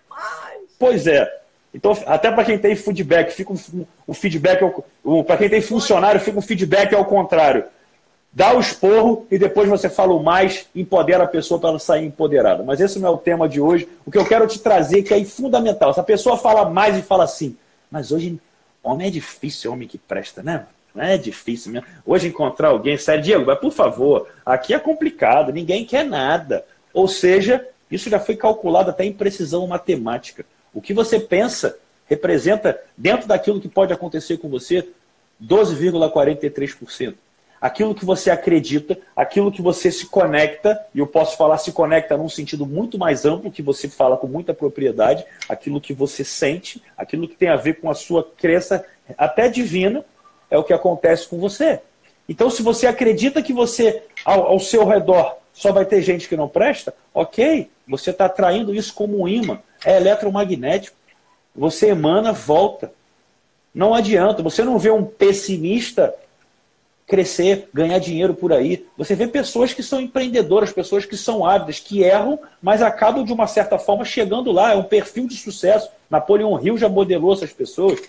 [0.80, 1.43] Pois é.
[1.74, 4.60] Então, até para quem tem feedback, fica o, o feedback,
[5.26, 7.66] para quem tem funcionário, fica o feedback ao contrário.
[8.34, 12.06] dá o esporro e depois você fala o mais, empodera a pessoa para ela sair
[12.06, 12.64] empoderada.
[12.64, 13.88] Mas esse não é o tema de hoje.
[14.06, 15.92] O que eu quero te trazer que é fundamental.
[15.92, 17.56] Essa pessoa fala mais e fala assim,
[17.92, 18.40] mas hoje
[18.82, 20.66] homem é difícil, homem que presta, né?
[20.94, 21.88] Não é difícil mesmo.
[22.06, 26.66] Hoje encontrar alguém, sério, Diego, mas por favor, aqui é complicado, ninguém quer nada.
[26.94, 30.46] Ou seja, isso já foi calculado até em precisão matemática.
[30.74, 34.88] O que você pensa representa, dentro daquilo que pode acontecer com você,
[35.42, 37.16] 12,43%
[37.64, 42.18] aquilo que você acredita, aquilo que você se conecta, e eu posso falar se conecta
[42.18, 46.84] num sentido muito mais amplo, que você fala com muita propriedade, aquilo que você sente,
[46.98, 48.86] aquilo que tem a ver com a sua crença
[49.18, 50.04] até divina,
[50.52, 51.80] é o que acontece com você.
[52.28, 56.36] Então, se você acredita que você, ao, ao seu redor, só vai ter gente que
[56.36, 60.98] não presta, ok, você está atraindo isso como um imã, é eletromagnético.
[61.56, 62.92] Você emana, volta.
[63.74, 66.14] Não adianta, você não vê um pessimista
[67.06, 68.86] crescer, ganhar dinheiro por aí.
[68.98, 73.34] Você vê pessoas que são empreendedoras, pessoas que são ávidas, que erram, mas acabam de
[73.34, 74.74] uma certa forma chegando lá.
[74.74, 75.90] É um perfil de sucesso.
[76.10, 78.00] Napoleão Hill já modelou essas pessoas.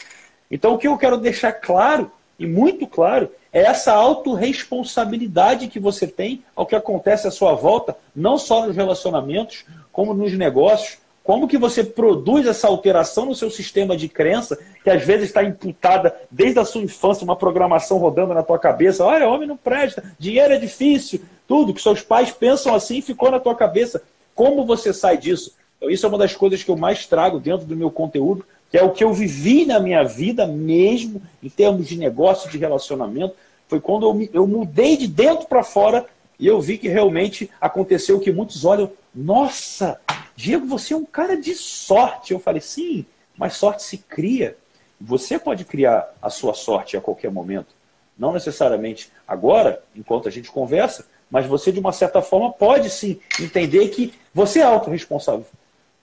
[0.50, 6.08] Então o que eu quero deixar claro, e muito claro, é essa autorresponsabilidade que você
[6.08, 11.46] tem ao que acontece à sua volta, não só nos relacionamentos, como nos negócios, como
[11.46, 16.14] que você produz essa alteração no seu sistema de crença, que às vezes está imputada
[16.28, 20.52] desde a sua infância, uma programação rodando na tua cabeça, olha, homem não presta, dinheiro
[20.52, 24.02] é difícil, tudo que seus pais pensam assim ficou na tua cabeça.
[24.34, 25.54] Como você sai disso?
[25.78, 28.78] Então, isso é uma das coisas que eu mais trago dentro do meu conteúdo, que
[28.78, 33.36] é o que eu vivi na minha vida mesmo, em termos de negócio, de relacionamento,
[33.68, 36.06] foi quando eu, eu mudei de dentro para fora
[36.38, 40.00] e eu vi que realmente aconteceu o que muitos olham, nossa,
[40.36, 42.32] Diego, você é um cara de sorte.
[42.32, 44.56] Eu falei, sim, mas sorte se cria.
[45.00, 47.74] Você pode criar a sua sorte a qualquer momento.
[48.18, 53.18] Não necessariamente agora, enquanto a gente conversa, mas você, de uma certa forma, pode sim
[53.40, 55.46] entender que você é autorresponsável.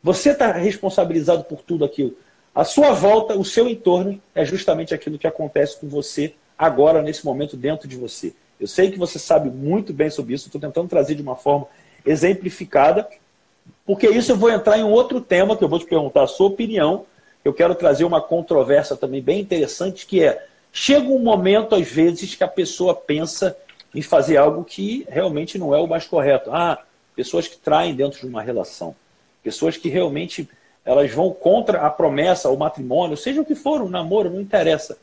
[0.03, 2.17] Você está responsabilizado por tudo aquilo.
[2.53, 7.25] A sua volta, o seu entorno, é justamente aquilo que acontece com você agora, nesse
[7.25, 8.35] momento, dentro de você.
[8.59, 11.65] Eu sei que você sabe muito bem sobre isso, estou tentando trazer de uma forma
[12.05, 13.09] exemplificada,
[13.83, 16.27] porque isso eu vou entrar em um outro tema que eu vou te perguntar a
[16.27, 17.07] sua opinião.
[17.43, 22.35] Eu quero trazer uma controvérsia também bem interessante, que é, chega um momento, às vezes,
[22.35, 23.57] que a pessoa pensa
[23.95, 26.51] em fazer algo que realmente não é o mais correto.
[26.53, 26.77] Ah,
[27.15, 28.95] pessoas que traem dentro de uma relação.
[29.43, 30.47] Pessoas que realmente
[30.85, 34.99] elas vão contra a promessa, o matrimônio, seja o que for, um namoro, não interessa.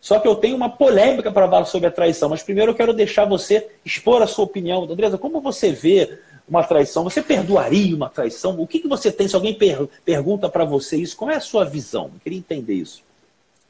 [0.00, 2.94] Só que eu tenho uma polêmica para falar sobre a traição, mas primeiro eu quero
[2.94, 4.84] deixar você expor a sua opinião.
[4.84, 7.04] Andresa, como você vê uma traição?
[7.04, 8.58] Você perdoaria uma traição?
[8.58, 9.28] O que, que você tem?
[9.28, 12.10] Se alguém per pergunta para você isso, qual é a sua visão?
[12.14, 13.02] Eu queria entender isso.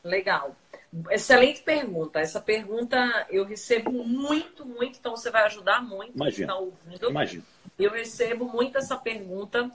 [0.05, 0.55] Legal.
[1.11, 2.21] Excelente pergunta.
[2.21, 6.53] Essa pergunta eu recebo muito, muito, então você vai ajudar muito Imagina.
[6.53, 7.11] Tá ouvindo.
[7.11, 7.45] Imagina.
[7.79, 9.71] Eu recebo muito essa pergunta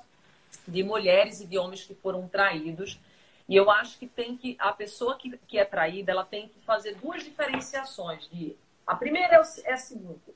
[0.68, 3.00] de mulheres e de homens que foram traídos.
[3.48, 6.60] E eu acho que tem que a pessoa que, que é traída, ela tem que
[6.60, 8.28] fazer duas diferenciações.
[8.30, 8.56] De,
[8.86, 10.34] a primeira é, o, é a seguinte: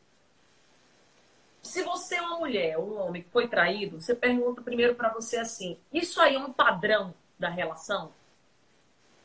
[1.61, 5.09] se você é uma mulher ou um homem que foi traído, você pergunta primeiro para
[5.09, 8.13] você assim: isso aí é um padrão da relação?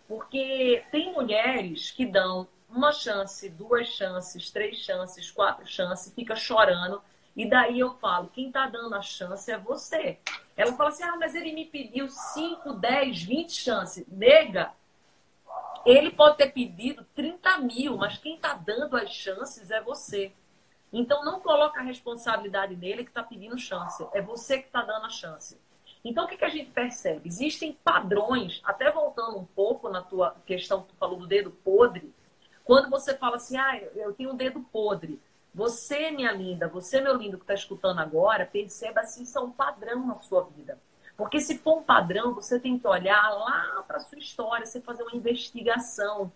[0.09, 7.03] Porque tem mulheres que dão uma chance, duas chances, três chances, quatro chances, fica chorando
[7.37, 10.19] e daí eu falo, quem está dando a chance é você.
[10.57, 14.07] Ela fala assim, ah, mas ele me pediu 5, 10, 20 chances.
[14.07, 14.73] Nega,
[15.85, 20.33] ele pode ter pedido 30 mil, mas quem está dando as chances é você.
[20.93, 24.07] Então não coloca a responsabilidade nele que está pedindo chance.
[24.13, 25.59] É você que está dando a chance.
[26.05, 27.29] Então o que, que a gente percebe?
[27.29, 32.15] Existem padrões, até voltando um pouco na tua questão que tu falou do dedo podre,
[32.65, 35.21] quando você fala assim, ah, eu tenho um dedo podre.
[35.55, 39.53] Você, minha linda, você, meu lindo que está escutando agora, perceba se isso é um
[39.53, 40.79] padrão na sua vida.
[41.17, 44.81] Porque se for um padrão, você tem que olhar lá para a sua história, você
[44.81, 46.33] fazer uma investigação.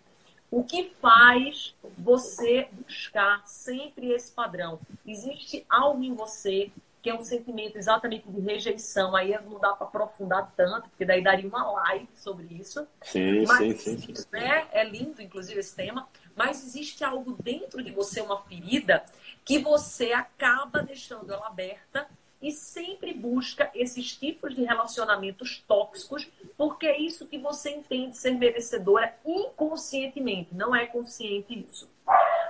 [0.50, 4.78] O que faz você buscar sempre esse padrão?
[5.04, 6.70] Existe algo em você
[7.02, 9.14] que é um sentimento exatamente de rejeição.
[9.14, 12.87] Aí não dá para aprofundar tanto, porque daí daria uma live sobre isso.
[13.02, 14.14] Sim, Mas, sim, sim.
[14.33, 14.66] Né?
[14.72, 19.05] É lindo, inclusive, esse tema mas existe algo dentro de você, uma ferida,
[19.44, 22.09] que você acaba deixando ela aberta
[22.40, 28.31] e sempre busca esses tipos de relacionamentos tóxicos, porque é isso que você entende ser
[28.31, 31.90] merecedora inconscientemente, não é consciente isso.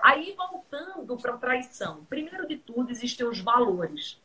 [0.03, 4.21] Aí voltando para a traição, primeiro de tudo existem os valores.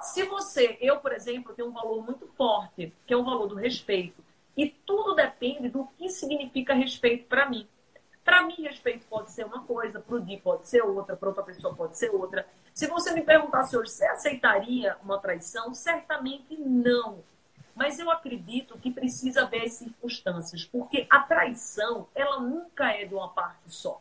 [0.00, 3.56] Se você, eu por exemplo, tenho um valor muito forte, que é o valor do
[3.56, 4.24] respeito,
[4.56, 7.68] e tudo depende do que significa respeito para mim.
[8.24, 11.42] Para mim, respeito pode ser uma coisa, para o Di pode ser outra, para outra
[11.42, 12.46] pessoa pode ser outra.
[12.72, 15.74] Se você me perguntasse hoje, você aceitaria uma traição?
[15.74, 17.22] Certamente não.
[17.74, 23.14] Mas eu acredito que precisa ver as circunstâncias, porque a traição, ela nunca é de
[23.14, 24.00] uma parte só.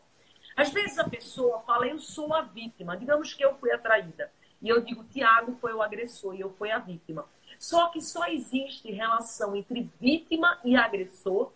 [0.56, 2.98] Às vezes a pessoa fala, eu sou a vítima.
[2.98, 4.32] Digamos que eu fui atraída.
[4.62, 7.26] E eu digo, Tiago foi o agressor e eu fui a vítima.
[7.58, 11.52] Só que só existe relação entre vítima e agressor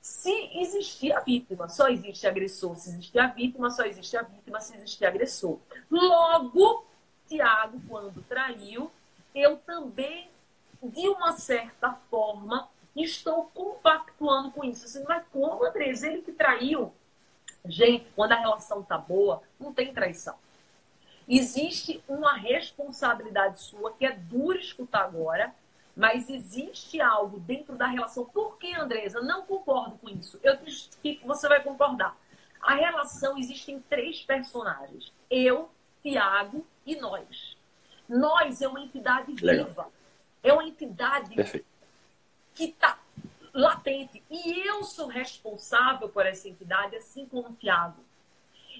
[0.00, 1.68] se existir a vítima.
[1.68, 5.58] Só existe agressor se existir a vítima, só existe a vítima se existir agressor.
[5.90, 6.84] Logo,
[7.28, 8.90] Tiago, quando traiu,
[9.34, 10.28] eu também,
[10.82, 14.86] de uma certa forma, estou compactuando com isso.
[14.86, 16.02] Assim, mas como, Andrés?
[16.02, 16.92] Ele que traiu.
[17.64, 20.34] Gente, quando a relação tá boa, não tem traição.
[21.28, 25.54] Existe uma responsabilidade sua que é dura escutar agora,
[26.00, 28.24] mas existe algo dentro da relação.
[28.24, 29.20] Por que, Andresa?
[29.20, 30.40] Não concordo com isso.
[30.42, 32.16] Eu te explico, você vai concordar.
[32.58, 35.70] A relação existe em três personagens: eu,
[36.02, 37.54] Tiago e nós.
[38.08, 39.66] Nós é uma entidade Legal.
[39.66, 39.88] viva.
[40.42, 41.66] É uma entidade Perfeito.
[42.54, 42.98] que está
[43.52, 44.22] latente.
[44.30, 48.02] E eu sou responsável por essa entidade, assim como o Tiago.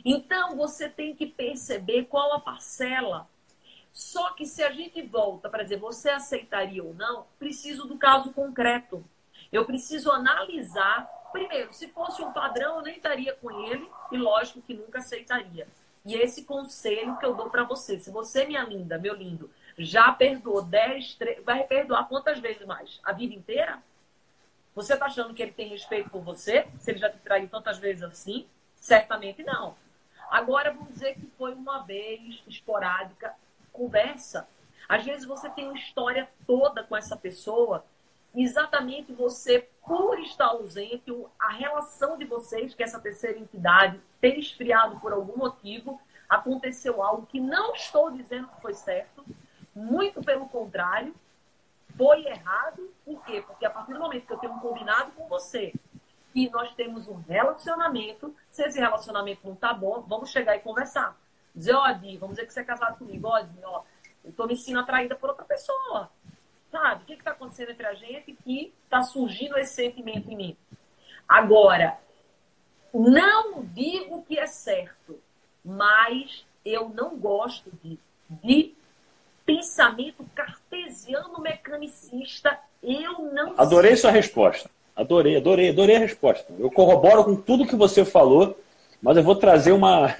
[0.02, 3.28] Então, você tem que perceber qual a parcela.
[3.92, 8.32] Só que se a gente volta para dizer você aceitaria ou não, preciso do caso
[8.32, 9.04] concreto.
[9.52, 11.08] Eu preciso analisar.
[11.32, 15.66] Primeiro, se fosse um padrão, eu nem estaria com ele e, lógico, que nunca aceitaria.
[16.04, 17.98] E esse conselho que eu dou para você.
[17.98, 23.00] Se você, minha linda, meu lindo, já perdoou 10, 3, vai perdoar quantas vezes mais?
[23.02, 23.82] A vida inteira?
[24.74, 26.68] Você está achando que ele tem respeito por você?
[26.78, 28.46] Se ele já te traiu tantas vezes assim?
[28.76, 29.76] Certamente não.
[30.30, 33.34] Agora, vamos dizer que foi uma vez esporádica,
[33.72, 34.48] conversa.
[34.88, 37.84] Às vezes você tem uma história toda com essa pessoa,
[38.34, 44.98] exatamente você, por estar ausente, a relação de vocês, que essa terceira entidade, ter esfriado
[45.00, 49.24] por algum motivo, aconteceu algo que não estou dizendo que foi certo,
[49.74, 51.14] muito pelo contrário,
[51.96, 52.92] foi errado.
[53.04, 53.42] Por quê?
[53.46, 55.72] Porque a partir do momento que eu tenho um combinado com você,
[56.32, 58.34] que nós temos um relacionamento.
[58.50, 61.16] Se esse relacionamento não tá bom, vamos chegar e conversar.
[61.54, 63.82] Dizer, ó, Di, vamos dizer que você é casado comigo, ó, Di, ó,
[64.24, 66.10] eu tô me sentindo atraída por outra pessoa.
[66.68, 67.02] Sabe?
[67.02, 70.56] O que, que tá acontecendo entre a gente que tá surgindo esse sentimento em mim?
[71.28, 71.98] Agora,
[72.94, 75.20] não digo que é certo,
[75.64, 78.74] mas eu não gosto de, de
[79.44, 82.56] pensamento cartesiano mecanicista.
[82.82, 84.02] Eu não Adorei sei.
[84.02, 84.70] sua resposta.
[84.94, 86.52] Adorei, adorei, adorei a resposta.
[86.58, 88.58] Eu corroboro com tudo que você falou,
[89.02, 90.14] mas eu vou trazer uma,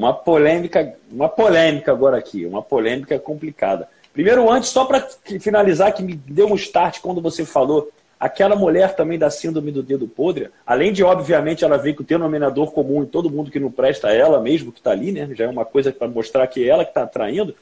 [0.00, 3.86] uma polêmica, uma polêmica agora aqui, uma polêmica complicada.
[4.14, 5.06] Primeiro, antes, só para
[5.38, 9.82] finalizar, que me deu um start quando você falou, aquela mulher também da síndrome do
[9.82, 13.60] dedo podre, além de, obviamente, ela ver que o denominador comum em todo mundo que
[13.60, 15.28] não presta ela mesmo que está ali, né?
[15.34, 17.54] Já é uma coisa para mostrar que é ela que está atraindo.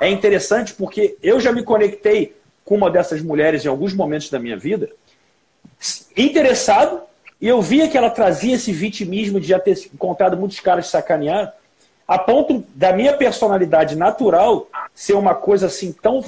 [0.00, 4.40] É interessante porque eu já me conectei com uma dessas mulheres em alguns momentos da
[4.40, 4.90] minha vida
[6.16, 7.02] interessado,
[7.40, 11.54] e eu via que ela trazia esse vitimismo de já ter encontrado muitos caras sacanear,
[12.06, 16.22] a ponto da minha personalidade natural ser uma coisa assim tão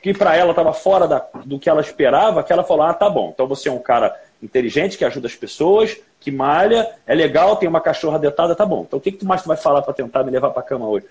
[0.00, 3.10] que para ela estava fora da, do que ela esperava, que ela falou: ah, tá
[3.10, 7.56] bom, então você é um cara inteligente, que ajuda as pessoas, que malha, é legal,
[7.56, 8.84] tem uma cachorra detada, tá bom.
[8.86, 11.06] Então o que, que mais tu vai falar para tentar me levar para cama hoje?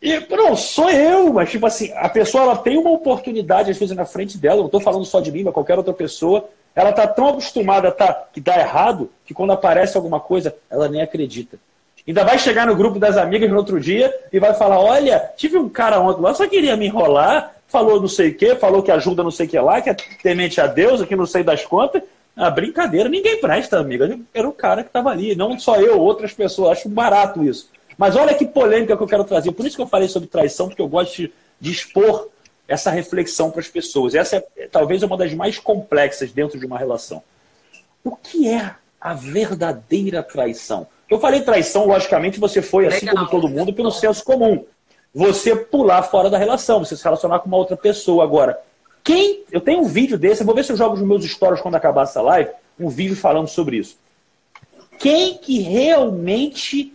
[0.00, 3.96] E, não, sou eu, mas tipo assim, a pessoa ela tem uma oportunidade às vezes
[3.96, 7.04] na frente dela, não estou falando só de mim, mas qualquer outra pessoa, ela está
[7.08, 11.58] tão acostumada a tá, que dá errado que quando aparece alguma coisa, ela nem acredita.
[12.08, 15.58] Ainda vai chegar no grupo das amigas no outro dia e vai falar: Olha, tive
[15.58, 18.90] um cara ontem lá, só queria me enrolar, falou não sei o quê, falou que
[18.90, 21.66] ajuda não sei o que lá, que é temente a Deus, que não sei das
[21.66, 22.02] contas.
[22.34, 24.18] Ah, brincadeira, ninguém presta, amiga.
[24.32, 26.78] Era o cara que estava ali, não só eu, outras pessoas.
[26.78, 27.68] Acho barato isso.
[27.98, 29.52] Mas olha que polêmica que eu quero trazer.
[29.52, 32.28] Por isso que eu falei sobre traição, porque eu gosto de, expor
[32.66, 34.14] essa reflexão para as pessoas.
[34.14, 37.22] Essa é talvez uma das mais complexas dentro de uma relação.
[38.02, 40.86] O que é a verdadeira traição?
[41.08, 43.26] Eu falei traição, logicamente, você foi, assim Legal.
[43.26, 44.64] como todo mundo, pelo senso comum.
[45.14, 48.22] Você pular fora da relação, você se relacionar com uma outra pessoa.
[48.22, 48.60] Agora,
[49.02, 49.42] quem.
[49.50, 51.76] Eu tenho um vídeo desse, eu vou ver se eu jogo nos meus stories quando
[51.76, 53.96] acabar essa live, um vídeo falando sobre isso.
[54.98, 56.92] Quem que realmente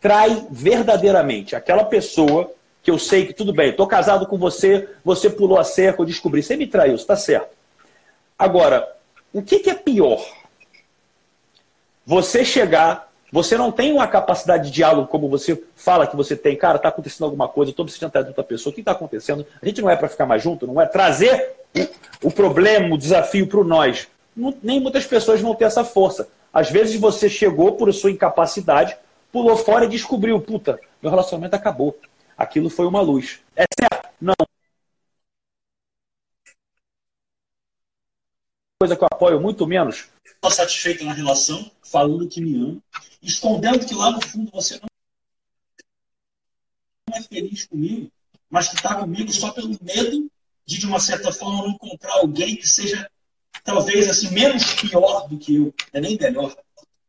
[0.00, 1.54] trai verdadeiramente?
[1.54, 2.50] Aquela pessoa
[2.82, 6.06] que eu sei que tudo bem, estou casado com você, você pulou a cerca, eu
[6.06, 7.54] descobri, você me traiu, está certo.
[8.36, 8.96] Agora,
[9.32, 10.24] o que, que é pior?
[12.04, 16.54] Você chegar, você não tem uma capacidade de diálogo como você fala que você tem,
[16.54, 19.46] cara, está acontecendo alguma coisa, estou precisando de outra pessoa, o que está acontecendo?
[19.62, 21.54] A gente não é para ficar mais junto, não é trazer
[22.22, 24.06] o, o problema, o desafio para o nós.
[24.62, 26.28] Nem muitas pessoas vão ter essa força.
[26.52, 28.94] Às vezes você chegou por sua incapacidade,
[29.32, 31.98] pulou fora e descobriu, puta, meu relacionamento acabou.
[32.36, 33.40] Aquilo foi uma luz.
[33.56, 34.10] É certo?
[34.20, 34.34] Não.
[38.78, 40.10] Coisa que eu apoio muito menos.
[40.22, 42.82] Estou satisfeito na relação, falando que me ama,
[43.22, 44.88] escondendo que lá no fundo você não
[47.16, 48.10] é feliz comigo,
[48.50, 50.30] mas que está comigo só pelo medo
[50.66, 53.08] de, de uma certa forma, não encontrar alguém que seja
[53.64, 56.54] talvez assim menos pior do que eu, é nem melhor.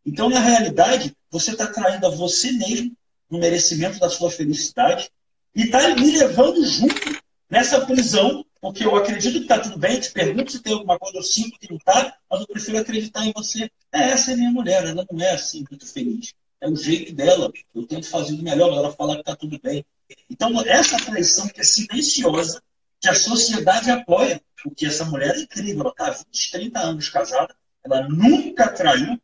[0.06, 2.96] Então, na realidade, você está traindo a você mesmo
[3.30, 5.10] no merecimento da sua felicidade
[5.56, 10.10] e está me levando junto nessa prisão, porque eu acredito que está tudo bem, te
[10.10, 13.34] pergunto se tem alguma coisa, eu sinto que não está, mas eu prefiro acreditar em
[13.34, 13.70] você.
[13.92, 16.34] É, essa é minha mulher, ela não é assim muito feliz.
[16.62, 19.86] É o jeito dela, eu tento fazer o melhor, ela fala que está tudo bem.
[20.30, 22.64] Então, essa traição que é silenciosa,
[23.02, 27.10] que a sociedade apoia, porque essa mulher é incrível, ela está há 20, 30 anos
[27.10, 27.54] casada,
[27.84, 29.22] ela nunca traiu,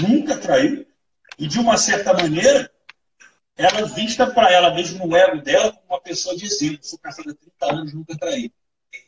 [0.00, 0.84] nunca traiu,
[1.38, 2.68] e de uma certa maneira,
[3.56, 6.80] ela vista para ela mesmo no ego dela como uma pessoa de exemplo.
[6.82, 8.50] Sou casada há 30 anos, nunca traí.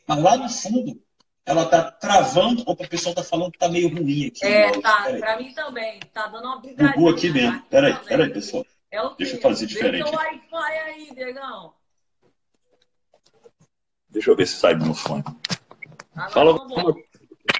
[0.07, 1.01] Mas lá no fundo,
[1.45, 4.45] ela está travando, ou o pessoal está falando que está meio ruim aqui.
[4.45, 5.03] É, tá.
[5.19, 5.99] Para mim também.
[5.99, 6.93] Está dando uma brigadinha.
[6.93, 7.61] Bugou aqui mesmo.
[7.63, 8.65] Peraí, peraí, pessoal.
[8.91, 10.03] É o Deixa eu fazer diferente.
[10.03, 11.73] Deixa o Wi-Fi aí, Diegão.
[14.09, 15.23] Deixa eu ver se sai meu fone.
[16.15, 16.95] Agora Fala.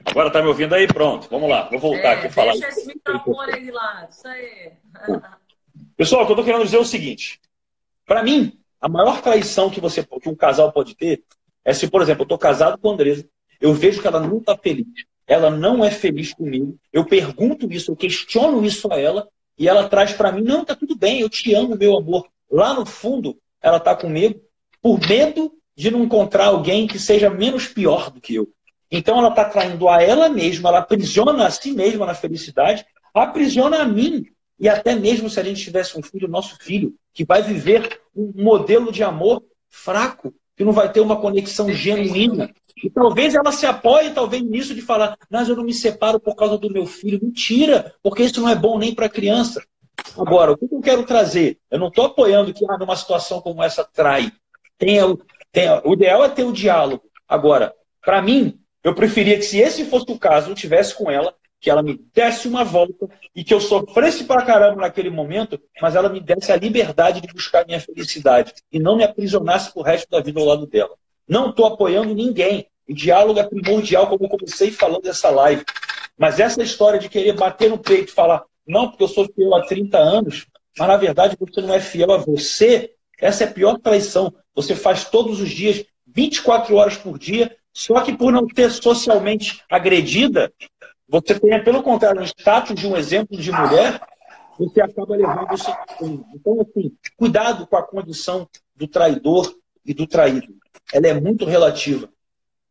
[0.06, 0.88] Agora tá me ouvindo aí?
[0.88, 1.68] Pronto, vamos lá.
[1.70, 2.54] Vou voltar é, aqui e falar.
[2.54, 4.12] Deixa esse microfone aí de lado.
[4.12, 4.74] Isso aí.
[5.98, 7.42] Pessoal, o que eu tô querendo dizer é o seguinte.
[8.06, 11.24] Para mim, a maior traição que, você, que um casal pode ter
[11.66, 13.28] é se, por exemplo, eu tô casado com a Andresa,
[13.60, 14.88] eu vejo que ela não tá feliz.
[15.26, 16.78] Ela não é feliz comigo.
[16.92, 20.76] Eu pergunto isso, eu questiono isso a ela e ela traz para mim, não, tá
[20.76, 22.28] tudo bem, eu te amo, meu amor.
[22.52, 24.42] Lá no fundo, ela tá comigo
[24.82, 28.50] por medo de não encontrar alguém que seja menos pior do que eu.
[28.92, 33.82] Então ela está traindo a ela mesma, ela aprisiona a si mesma na felicidade, aprisiona
[33.82, 34.26] a mim.
[34.60, 38.32] E até mesmo se a gente tivesse um filho, nosso filho, que vai viver um
[38.36, 40.34] modelo de amor fraco,
[40.64, 42.50] que não vai ter uma conexão genuína.
[42.82, 46.36] E talvez ela se apoie, talvez, nisso de falar, mas eu não me separo por
[46.36, 47.20] causa do meu filho.
[47.22, 49.62] Mentira, porque isso não é bom nem para a criança.
[50.18, 51.60] Agora, o que eu quero trazer?
[51.70, 54.32] Eu não estou apoiando que ah, numa situação como essa trai.
[54.78, 55.04] Tenha,
[55.52, 57.04] tenha, o ideal é ter o diálogo.
[57.28, 61.36] Agora, para mim, eu preferia que, se esse fosse o caso, eu tivesse com ela,
[61.64, 65.96] que ela me desse uma volta e que eu sofresse pra caramba naquele momento, mas
[65.96, 70.10] ela me desse a liberdade de buscar minha felicidade e não me aprisionasse pro resto
[70.10, 70.94] da vida ao lado dela.
[71.26, 72.68] Não estou apoiando ninguém.
[72.86, 75.64] O diálogo é primordial, como eu comecei falando nessa live.
[76.18, 79.56] Mas essa história de querer bater no peito e falar, não, porque eu sou fiel
[79.56, 80.46] há 30 anos,
[80.78, 84.34] mas na verdade você não é fiel a você, essa é a pior traição.
[84.54, 89.64] Você faz todos os dias, 24 horas por dia, só que por não ter socialmente
[89.70, 90.54] agredida,
[91.08, 94.02] você tem, pelo contrário, um status de um exemplo de mulher,
[94.58, 95.72] você acaba levando isso.
[96.34, 99.54] Então, assim, cuidado com a condição do traidor
[99.86, 100.56] e do traído.
[100.94, 102.10] Ela é muito relativa.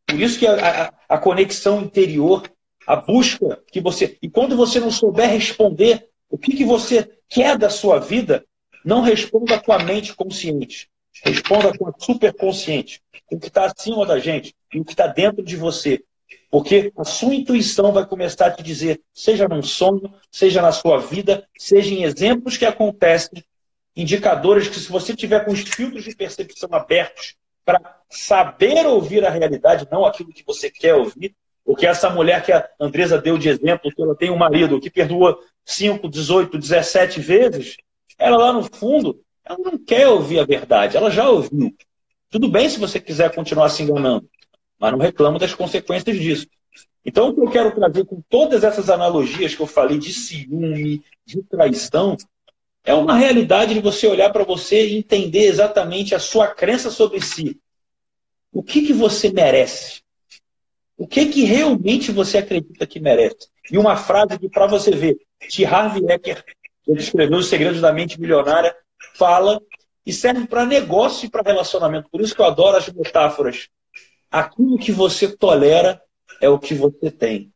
[0.07, 2.51] Por isso que a, a, a conexão interior,
[2.87, 4.18] a busca que você.
[4.22, 8.45] E quando você não souber responder o que, que você quer da sua vida,
[8.85, 10.91] não responda com a mente consciente.
[11.24, 15.07] Responda com a superconsciente, com o que está acima da gente e o que está
[15.07, 16.03] dentro de você.
[16.51, 20.99] Porque a sua intuição vai começar a te dizer, seja num sonho, seja na sua
[20.99, 23.43] vida, seja em exemplos que acontecem,
[23.97, 27.80] indicadores que, se você tiver com os filtros de percepção abertos para
[28.11, 32.68] saber ouvir a realidade, não aquilo que você quer ouvir, porque essa mulher que a
[32.80, 37.76] Andresa deu de exemplo, que ela tem um marido que perdoa 5, 18, 17 vezes,
[38.18, 41.74] ela lá no fundo, ela não quer ouvir a verdade, ela já ouviu.
[42.30, 44.28] Tudo bem se você quiser continuar se enganando,
[44.83, 46.49] mas não reclamo das consequências disso.
[47.05, 51.05] Então, o que eu quero trazer com todas essas analogias que eu falei de ciúme,
[51.24, 52.16] de traição,
[52.85, 57.20] é uma realidade de você olhar para você e entender exatamente a sua crença sobre
[57.20, 57.61] si.
[58.53, 60.03] O que, que você merece?
[60.99, 63.49] O que, que realmente você acredita que merece?
[63.70, 65.16] E uma frase que, para você ver,
[65.49, 66.45] de Harvey Ecker,
[66.89, 68.74] ele escreveu Os Segredos da Mente Milionária,
[69.14, 69.62] fala
[70.05, 72.09] e serve para negócio e para relacionamento.
[72.11, 73.68] Por isso que eu adoro as metáforas
[74.33, 76.01] aquilo que você tolera
[76.41, 77.53] é o que você tem.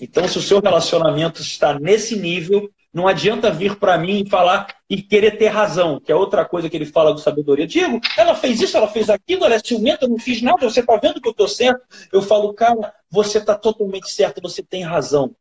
[0.00, 4.68] Então, se o seu relacionamento está nesse nível, não adianta vir para mim e falar
[4.88, 7.66] e querer ter razão, que é outra coisa que ele fala do sabedoria.
[7.66, 10.80] Diego, ela fez isso, ela fez aquilo, ela é ciumenta, eu não fiz nada, você
[10.80, 11.82] está vendo que eu estou certo?
[12.12, 15.34] Eu falo, cara, você está totalmente certo, você tem razão.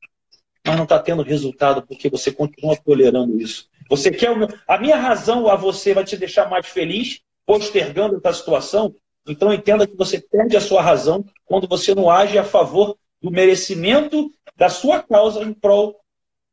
[0.65, 3.69] Mas não está tendo resultado porque você continua tolerando isso.
[3.89, 4.49] Você quer meu...
[4.67, 8.93] A minha razão a você vai te deixar mais feliz, postergando essa situação?
[9.27, 13.31] Então entenda que você perde a sua razão quando você não age a favor do
[13.31, 15.99] merecimento da sua causa em prol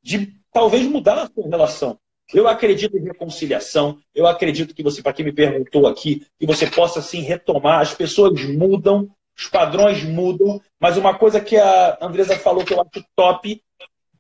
[0.03, 1.99] de talvez mudar a sua relação.
[2.33, 6.67] Eu acredito em reconciliação, eu acredito que você, para quem me perguntou aqui, que você
[6.67, 7.81] possa assim retomar.
[7.81, 12.81] As pessoas mudam, os padrões mudam, mas uma coisa que a Andresa falou que eu
[12.81, 13.63] acho top,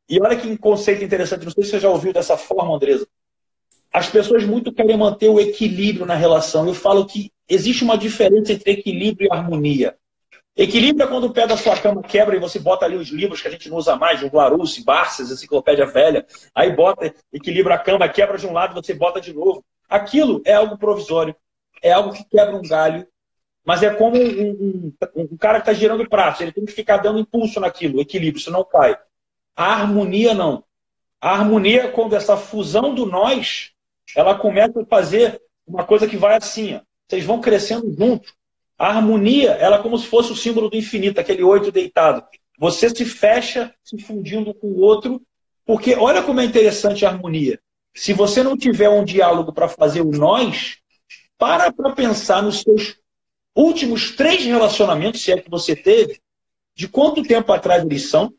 [0.08, 3.06] e olha que conceito interessante, não sei se você já ouviu dessa forma, Andresa.
[3.94, 6.66] As pessoas muito querem manter o equilíbrio na relação.
[6.66, 9.96] Eu falo que existe uma diferença entre equilíbrio e harmonia.
[10.56, 13.40] Equilíbrio é quando o pé da sua cama quebra e você bota ali os livros
[13.40, 16.26] que a gente não usa mais, o Larousse, Barças, Enciclopédia Velha.
[16.52, 19.64] Aí bota, equilibra a cama, quebra de um lado, você bota de novo.
[19.88, 21.36] Aquilo é algo provisório.
[21.80, 23.06] É algo que quebra um galho.
[23.64, 26.40] Mas é como um, um, um cara que está girando pratos.
[26.40, 28.98] Ele tem que ficar dando impulso naquilo, equilíbrio, senão cai.
[29.54, 30.64] A harmonia não.
[31.20, 33.73] A harmonia é quando essa fusão do nós,
[34.14, 36.74] ela começa a fazer uma coisa que vai assim.
[36.76, 36.80] Ó.
[37.08, 38.34] Vocês vão crescendo juntos
[38.78, 42.24] a harmonia, ela é como se fosse o símbolo do infinito, aquele oito deitado.
[42.58, 45.22] Você se fecha se fundindo com o outro,
[45.64, 47.60] porque olha como é interessante a harmonia.
[47.94, 50.78] Se você não tiver um diálogo para fazer o nós,
[51.38, 52.96] para para pensar nos seus
[53.54, 56.20] últimos três relacionamentos, se é que você teve,
[56.74, 58.32] de quanto tempo atrás eles são,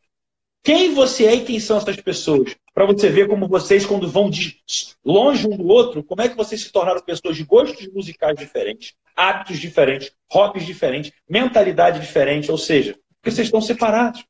[0.65, 2.55] quem você é e quem são essas pessoas.
[2.73, 4.59] Para você ver como vocês, quando vão de
[5.05, 8.95] longe um do outro, como é que vocês se tornaram pessoas de gostos musicais diferentes,
[9.15, 14.25] hábitos diferentes, hobbies diferentes, mentalidade diferente, ou seja, porque vocês estão separados.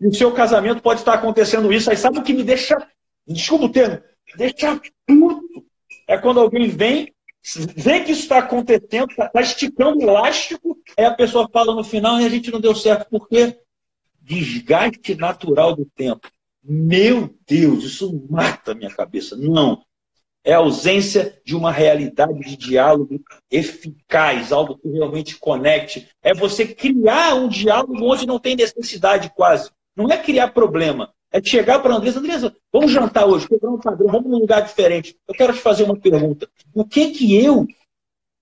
[0.00, 1.88] No seu casamento pode estar acontecendo isso.
[1.88, 2.76] Aí sabe o que me deixa,
[3.24, 4.02] desculpa o termo,
[4.36, 5.64] deixa puto?
[6.08, 7.14] É quando alguém vem,
[7.76, 11.84] vê que isso está acontecendo, está tá esticando o elástico, aí a pessoa fala no
[11.84, 13.08] final e a gente não deu certo.
[13.08, 13.61] Por quê?
[14.22, 16.30] Desgaste natural do tempo.
[16.62, 19.36] Meu Deus, isso mata a minha cabeça.
[19.36, 19.82] Não.
[20.44, 23.20] É a ausência de uma realidade de diálogo
[23.50, 26.08] eficaz, algo que realmente conecte.
[26.22, 29.70] É você criar um diálogo onde não tem necessidade quase.
[29.96, 31.12] Não é criar problema.
[31.32, 34.62] É chegar para a Andresa, Andresa, vamos jantar hoje, quebrar um padrão, vamos num lugar
[34.62, 35.16] diferente.
[35.26, 36.48] Eu quero te fazer uma pergunta.
[36.74, 37.66] O que que eu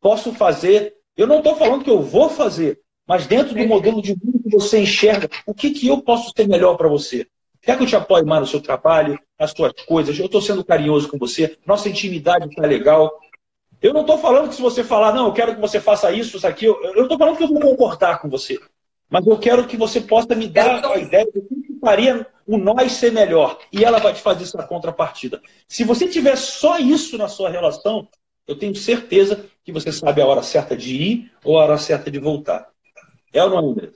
[0.00, 0.96] posso fazer?
[1.16, 2.80] Eu não estou falando que eu vou fazer,
[3.10, 6.46] mas dentro do modelo de mundo que você enxerga, o que que eu posso ser
[6.46, 7.26] melhor para você?
[7.60, 10.16] Quer que eu te apoie mais no seu trabalho, nas suas coisas?
[10.16, 13.10] Eu estou sendo carinhoso com você, nossa intimidade está legal.
[13.82, 16.36] Eu não estou falando que se você falar, não, eu quero que você faça isso,
[16.36, 18.60] isso aqui, eu não estou falando que eu vou concordar com você.
[19.08, 22.92] Mas eu quero que você possa me dar a ideia de que faria o nós
[22.92, 23.58] ser melhor.
[23.72, 25.42] E ela vai te fazer essa contrapartida.
[25.66, 28.06] Se você tiver só isso na sua relação,
[28.46, 32.08] eu tenho certeza que você sabe a hora certa de ir ou a hora certa
[32.08, 32.70] de voltar.
[33.32, 33.92] É ou não, André?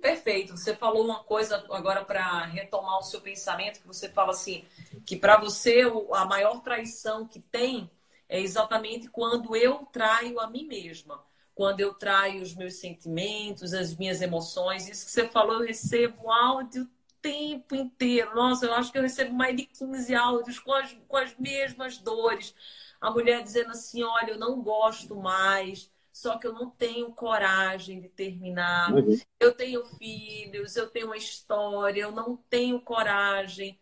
[0.00, 0.56] Perfeito.
[0.56, 4.64] Você falou uma coisa agora para retomar o seu pensamento, que você fala assim,
[5.06, 5.82] que para você
[6.12, 7.90] a maior traição que tem
[8.28, 11.24] é exatamente quando eu traio a mim mesma,
[11.54, 14.88] quando eu traio os meus sentimentos, as minhas emoções.
[14.88, 16.88] Isso que você falou, eu recebo áudio
[17.24, 18.34] tempo inteiro.
[18.34, 21.96] Nossa, eu acho que eu recebo mais de 15 áudios com as, com as mesmas
[21.96, 22.54] dores.
[23.00, 28.00] A mulher dizendo assim: olha, eu não gosto mais só que eu não tenho coragem
[28.00, 28.94] de terminar.
[28.94, 29.18] Uhum.
[29.40, 33.76] Eu tenho filhos, eu tenho uma história, eu não tenho coragem.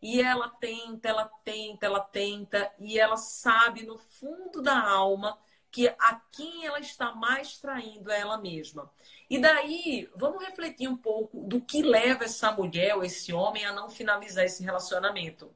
[0.00, 5.38] E ela tenta, ela tenta, ela tenta, e ela sabe no fundo da alma
[5.70, 8.90] que a quem ela está mais traindo é ela mesma.
[9.28, 13.74] E daí, vamos refletir um pouco do que leva essa mulher ou esse homem a
[13.74, 15.54] não finalizar esse relacionamento.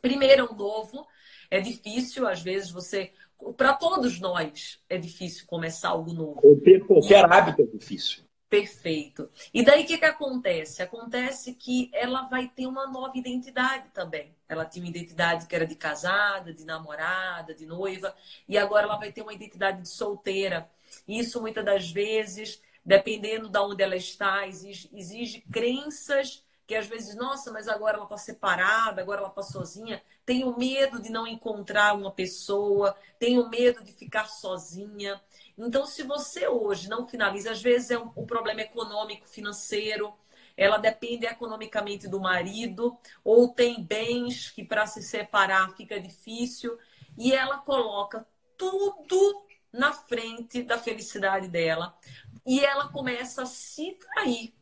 [0.00, 1.04] Primeiro, é um novo,
[1.50, 3.12] é difícil, às vezes você
[3.56, 6.40] para todos nós é difícil começar algo novo.
[6.86, 8.24] Qualquer hábito é difícil.
[8.48, 9.30] Perfeito.
[9.52, 10.82] E daí o que, que acontece?
[10.82, 14.34] Acontece que ela vai ter uma nova identidade também.
[14.48, 18.14] Ela tinha uma identidade que era de casada, de namorada, de noiva,
[18.48, 20.68] e agora ela vai ter uma identidade de solteira.
[21.06, 27.16] Isso muitas das vezes, dependendo de onde ela está, exige, exige crenças que às vezes,
[27.16, 30.02] nossa, mas agora ela está separada, agora ela está sozinha.
[30.28, 35.18] Tenho medo de não encontrar uma pessoa, tenho medo de ficar sozinha.
[35.56, 40.12] Então, se você hoje não finaliza, às vezes é um, um problema econômico, financeiro,
[40.54, 46.76] ela depende economicamente do marido, ou tem bens que para se separar fica difícil,
[47.16, 51.96] e ela coloca tudo na frente da felicidade dela,
[52.44, 54.57] e ela começa a se trair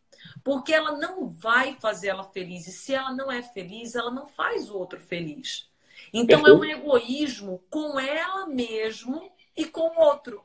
[0.47, 2.69] porque ela não vai fazer ela feliz.
[2.69, 5.69] E se ela não é feliz, ela não faz o outro feliz.
[6.15, 10.45] Então é um egoísmo com ela mesmo e com o outro.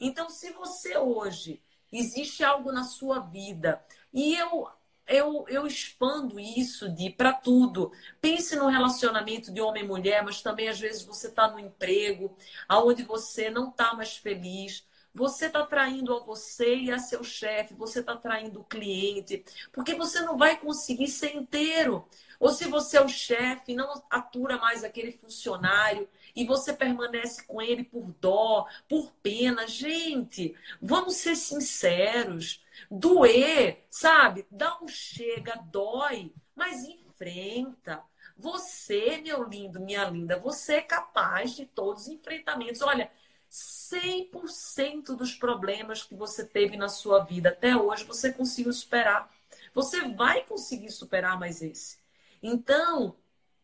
[0.00, 3.84] Então, se você hoje existe algo na sua vida
[4.14, 4.68] e eu
[5.08, 7.90] eu, eu expando isso de para tudo.
[8.20, 12.36] Pense no relacionamento de homem e mulher, mas também às vezes você está no emprego,
[12.68, 17.74] aonde você não está mais feliz, você está traindo a você e a seu chefe,
[17.74, 22.06] você está traindo o cliente, porque você não vai conseguir ser inteiro.
[22.40, 27.62] ou se você é o chefe, não atura mais aquele funcionário e você permanece com
[27.62, 29.66] ele por dó, por pena.
[29.66, 32.60] Gente, vamos ser sinceros.
[32.90, 34.46] Doer, sabe?
[34.50, 38.02] Dá um chega, dói, mas enfrenta.
[38.36, 42.82] Você, meu lindo, minha linda, você é capaz de todos os enfrentamentos.
[42.82, 43.10] Olha,
[43.52, 49.30] 100% dos problemas que você teve na sua vida até hoje, você conseguiu superar.
[49.74, 51.98] Você vai conseguir superar mais esse.
[52.42, 53.14] Então,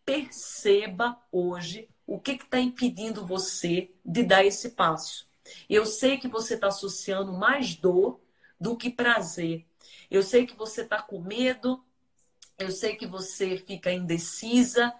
[0.04, 5.26] perceba hoje o que está impedindo você de dar esse passo.
[5.68, 8.20] Eu sei que você está associando mais dor
[8.60, 9.66] do que prazer.
[10.10, 11.82] Eu sei que você está com medo,
[12.58, 14.92] eu sei que você fica indecisa,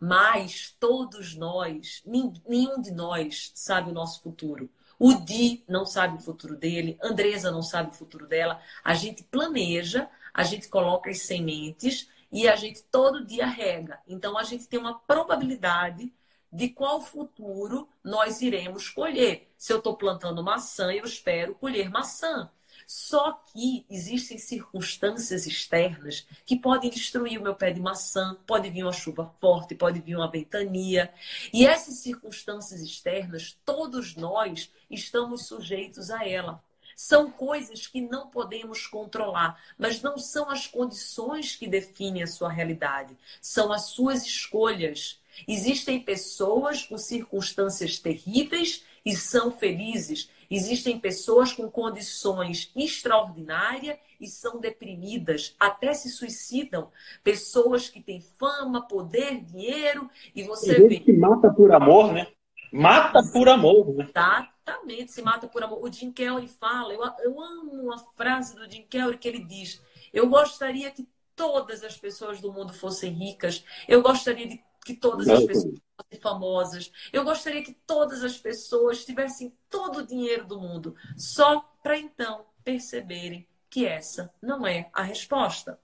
[0.00, 4.68] mas todos nós, nenhum de nós sabe o nosso futuro.
[4.98, 8.60] O Di não sabe o futuro dele, Andresa não sabe o futuro dela.
[8.82, 14.00] A gente planeja, a gente coloca as sementes e a gente todo dia rega.
[14.08, 16.12] Então a gente tem uma probabilidade
[16.52, 19.52] de qual futuro nós iremos colher.
[19.56, 22.50] Se eu estou plantando maçã, eu espero colher maçã.
[22.86, 28.82] Só que existem circunstâncias externas que podem destruir o meu pé de maçã, pode vir
[28.82, 31.12] uma chuva forte, pode vir uma ventania.
[31.52, 36.62] E essas circunstâncias externas, todos nós estamos sujeitos a ela.
[36.96, 42.48] São coisas que não podemos controlar, mas não são as condições que definem a sua
[42.48, 45.20] realidade, são as suas escolhas.
[45.48, 50.30] Existem pessoas com circunstâncias terríveis e são felizes.
[50.54, 56.92] Existem pessoas com condições extraordinárias e são deprimidas, até se suicidam.
[57.24, 62.28] Pessoas que têm fama, poder, dinheiro e você Tem vê que mata por amor, né?
[62.72, 64.06] Mata por amor, né?
[64.08, 65.82] Exatamente, se mata por amor.
[65.82, 69.82] O Jim Kelly fala, eu, eu amo uma frase do Jim Kelly que ele diz:
[70.12, 73.64] Eu gostaria que todas as pessoas do mundo fossem ricas.
[73.88, 76.92] Eu gostaria de que todas as pessoas fossem famosas.
[77.12, 82.44] Eu gostaria que todas as pessoas tivessem todo o dinheiro do mundo, só para então
[82.62, 85.80] perceberem que essa não é a resposta.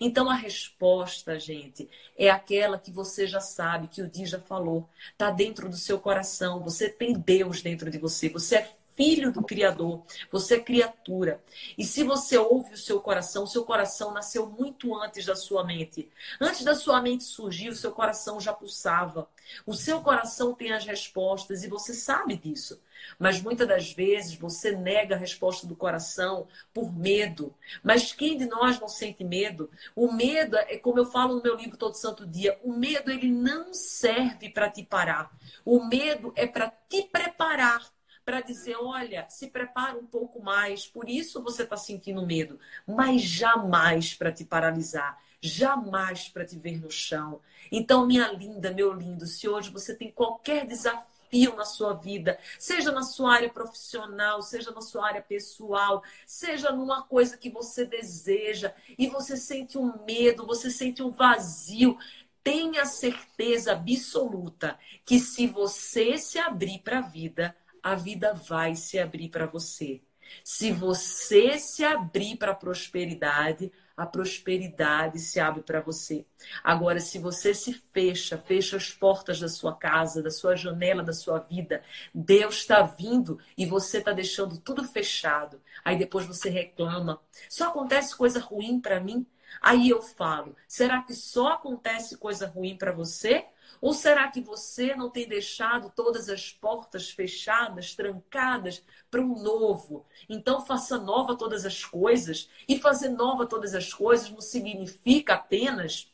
[0.00, 4.88] Então a resposta, gente, é aquela que você já sabe, que o Di já falou,
[5.10, 6.60] está dentro do seu coração.
[6.60, 8.28] Você tem Deus dentro de você.
[8.28, 11.42] Você é filho do Criador, você é criatura.
[11.76, 15.64] E se você ouve o seu coração, o seu coração nasceu muito antes da sua
[15.64, 16.10] mente.
[16.40, 19.28] Antes da sua mente surgir, o seu coração já pulsava.
[19.66, 22.80] O seu coração tem as respostas e você sabe disso.
[23.18, 27.54] Mas muitas das vezes você nega a resposta do coração por medo.
[27.82, 29.70] Mas quem de nós não sente medo?
[29.94, 33.28] O medo é como eu falo no meu livro todo santo dia, o medo ele
[33.28, 35.30] não serve para te parar.
[35.64, 37.91] O medo é para te preparar
[38.24, 43.22] para dizer: olha, se prepara um pouco mais, por isso você está sentindo medo, mas
[43.22, 47.40] jamais para te paralisar, jamais para te ver no chão.
[47.70, 51.12] Então, minha linda, meu lindo, se hoje você tem qualquer desafio
[51.56, 57.02] na sua vida, seja na sua área profissional, seja na sua área pessoal, seja numa
[57.02, 61.96] coisa que você deseja e você sente um medo, você sente um vazio,
[62.44, 68.98] tenha certeza absoluta que se você se abrir para a vida, a vida vai se
[68.98, 70.00] abrir para você.
[70.44, 76.24] Se você se abrir para a prosperidade, a prosperidade se abre para você.
[76.64, 81.12] Agora, se você se fecha, fecha as portas da sua casa, da sua janela, da
[81.12, 81.82] sua vida,
[82.14, 85.60] Deus está vindo e você está deixando tudo fechado.
[85.84, 87.20] Aí depois você reclama.
[87.48, 89.26] Só acontece coisa ruim para mim?
[89.60, 93.44] Aí eu falo: será que só acontece coisa ruim para você?
[93.80, 100.06] Ou será que você não tem deixado todas as portas fechadas, trancadas para um novo?
[100.28, 102.48] Então faça nova todas as coisas.
[102.68, 106.11] E fazer nova todas as coisas não significa apenas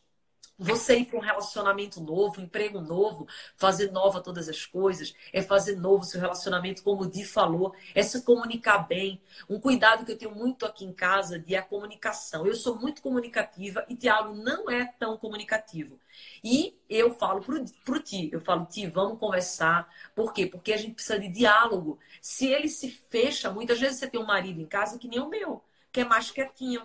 [0.59, 5.41] você ir para um relacionamento novo, um emprego novo, fazer nova todas as coisas, é
[5.41, 9.23] fazer novo seu relacionamento, como o Di falou, é se comunicar bem.
[9.49, 12.47] Um cuidado que eu tenho muito aqui em casa de a comunicação.
[12.47, 15.99] Eu sou muito comunicativa e Tiago não é tão comunicativo.
[16.43, 19.89] E eu falo pro, pro Ti, eu falo, Ti, vamos conversar.
[20.15, 20.47] Por quê?
[20.47, 21.99] Porque a gente precisa de diálogo.
[22.21, 25.29] Se ele se fecha, muitas vezes você tem um marido em casa que nem o
[25.29, 26.83] meu, que é mais quietinho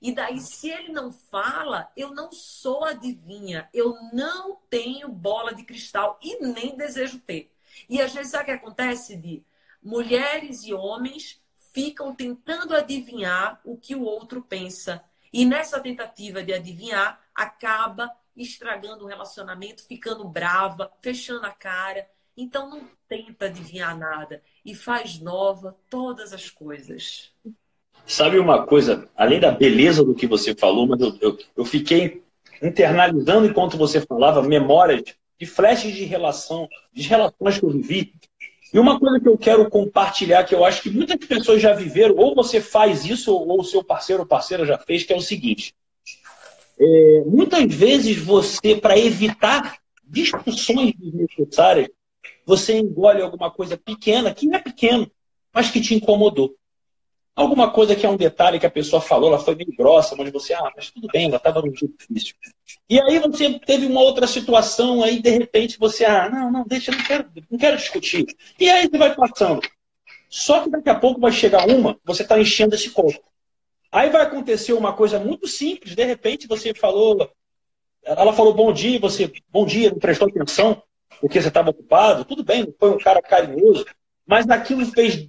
[0.00, 5.64] e daí, se ele não fala, eu não sou adivinha, eu não tenho bola de
[5.64, 7.52] cristal e nem desejo ter.
[7.88, 9.42] E às vezes, sabe o que acontece, de
[9.82, 11.40] mulheres e homens
[11.72, 15.02] ficam tentando adivinhar o que o outro pensa.
[15.32, 22.08] E nessa tentativa de adivinhar, acaba estragando o relacionamento, ficando brava, fechando a cara.
[22.36, 27.32] Então não tenta adivinhar nada e faz nova todas as coisas.
[28.06, 32.22] Sabe uma coisa, além da beleza do que você falou, mas eu, eu, eu fiquei
[32.62, 35.02] internalizando enquanto você falava memórias
[35.38, 38.14] de flashes de relação, de relações que eu vivi.
[38.72, 42.14] E uma coisa que eu quero compartilhar, que eu acho que muitas pessoas já viveram,
[42.16, 45.20] ou você faz isso, ou o seu parceiro ou parceira já fez, que é o
[45.20, 45.74] seguinte.
[46.78, 51.88] É, muitas vezes você, para evitar discussões desnecessárias,
[52.44, 55.10] você engole alguma coisa pequena, que não é pequeno,
[55.52, 56.54] mas que te incomodou.
[57.36, 60.32] Alguma coisa que é um detalhe que a pessoa falou, ela foi meio grossa, mas
[60.32, 62.34] você, ah, mas tudo bem, ela estava num dia difícil.
[62.88, 66.90] E aí você teve uma outra situação, aí de repente você, ah, não, não, deixa,
[66.90, 68.24] não quero, não quero discutir.
[68.58, 69.60] E aí você vai passando.
[70.30, 73.20] Só que daqui a pouco vai chegar uma, você está enchendo esse copo.
[73.92, 77.30] Aí vai acontecer uma coisa muito simples, de repente você falou,
[78.02, 80.82] ela falou bom dia, você, bom dia, não prestou atenção,
[81.20, 83.84] porque você estava ocupado, tudo bem, foi um cara carinhoso,
[84.26, 85.28] mas aquilo fez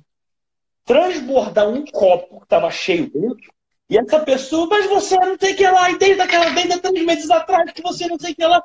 [0.88, 3.52] transbordar um copo que estava cheio dentro,
[3.90, 7.06] e essa pessoa, mas você não sei o que lá, e desde aquela desde três
[7.06, 8.64] meses atrás que você não sei o que lá.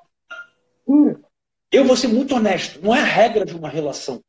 [0.86, 1.16] Hum,
[1.70, 4.22] eu vou ser muito honesto, não é a regra de uma relação.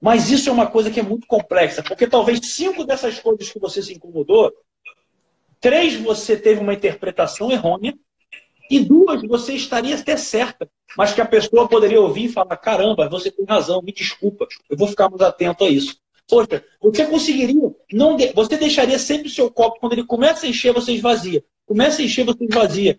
[0.00, 3.58] Mas isso é uma coisa que é muito complexa, porque talvez cinco dessas coisas que
[3.58, 4.52] você se incomodou,
[5.60, 7.94] três você teve uma interpretação errônea,
[8.70, 13.08] e duas você estaria até certa, mas que a pessoa poderia ouvir e falar: caramba,
[13.08, 15.98] você tem razão, me desculpa, eu vou ficar mais atento a isso.
[16.30, 18.32] Poxa, você conseguiria, não de...
[18.32, 21.44] você deixaria sempre o seu copo, quando ele começa a encher, você esvazia.
[21.66, 22.98] Começa a encher, você esvazia.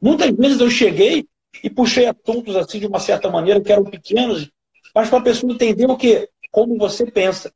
[0.00, 1.26] Muitas vezes eu cheguei
[1.62, 4.50] e puxei assuntos assim de uma certa maneira, que eram pequenos,
[4.94, 6.28] mas para a pessoa entender o que?
[6.50, 7.52] Como você pensa.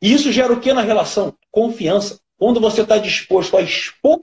[0.00, 1.34] E isso gera o que na relação?
[1.50, 2.20] Confiança.
[2.36, 4.20] Quando você está disposto a expor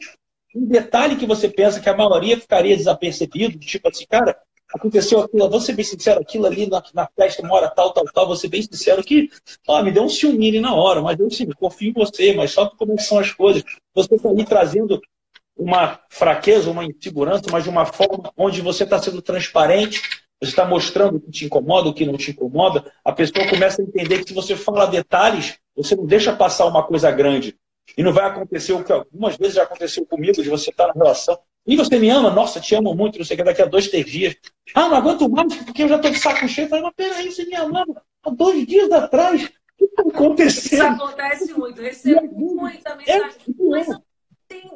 [0.55, 4.37] um detalhe que você pensa que a maioria ficaria desapercebido, tipo assim, cara,
[4.73, 8.05] aconteceu aquilo, vou ser bem sincero, aquilo ali na, na festa, uma hora tal, tal,
[8.05, 9.29] tal, vou ser bem sincero que
[9.67, 12.69] ó, me deu um ciúme na hora, mas eu sim, confio em você, mas só
[12.69, 13.63] como são as coisas.
[13.93, 15.01] Você está ali trazendo
[15.55, 20.01] uma fraqueza, uma insegurança, mas de uma forma onde você está sendo transparente,
[20.41, 23.81] você está mostrando o que te incomoda, o que não te incomoda, a pessoa começa
[23.81, 27.55] a entender que se você fala detalhes, você não deixa passar uma coisa grande.
[27.97, 30.93] E não vai acontecer o que algumas vezes já aconteceu comigo, de você estar na
[30.93, 31.37] relação.
[31.67, 32.29] E você me ama?
[32.29, 34.35] Nossa, te amo muito, não sei o que, daqui a dois, três dias.
[34.73, 36.65] Ah, não aguento mais, porque eu já estou de saco cheio.
[36.65, 39.45] Eu falei, mas peraí, você me amava há dois dias atrás.
[39.45, 39.47] O
[39.77, 40.93] que está acontecendo?
[40.93, 41.81] Isso acontece muito.
[41.81, 43.23] Recebo muita mensagem.
[43.23, 43.29] É,
[43.69, 44.03] mas eu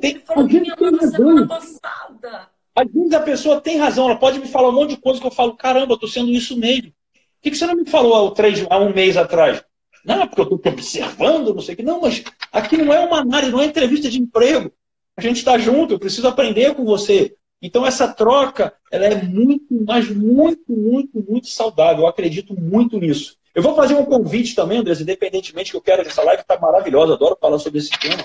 [0.01, 2.49] tem, falou que me amava semana passada.
[2.75, 5.27] Às vezes a pessoa tem razão, ela pode me falar um monte de coisa que
[5.27, 6.91] eu falo, caramba, eu estou sendo isso mesmo.
[6.91, 9.63] Por que, que você não me falou há, três, há um mês atrás?
[10.03, 11.83] Não, porque eu estou observando, não sei o que.
[11.83, 14.71] Não, mas aqui não é uma análise, não é entrevista de emprego.
[15.19, 17.35] A gente está junto, eu preciso aprender com você.
[17.61, 22.03] Então essa troca, ela é muito, mas muito, muito, muito saudável.
[22.03, 23.35] Eu acredito muito nisso.
[23.53, 27.15] Eu vou fazer um convite também, Andrés, independentemente que eu quero essa live está maravilhosa,
[27.15, 28.23] adoro falar sobre esse tema.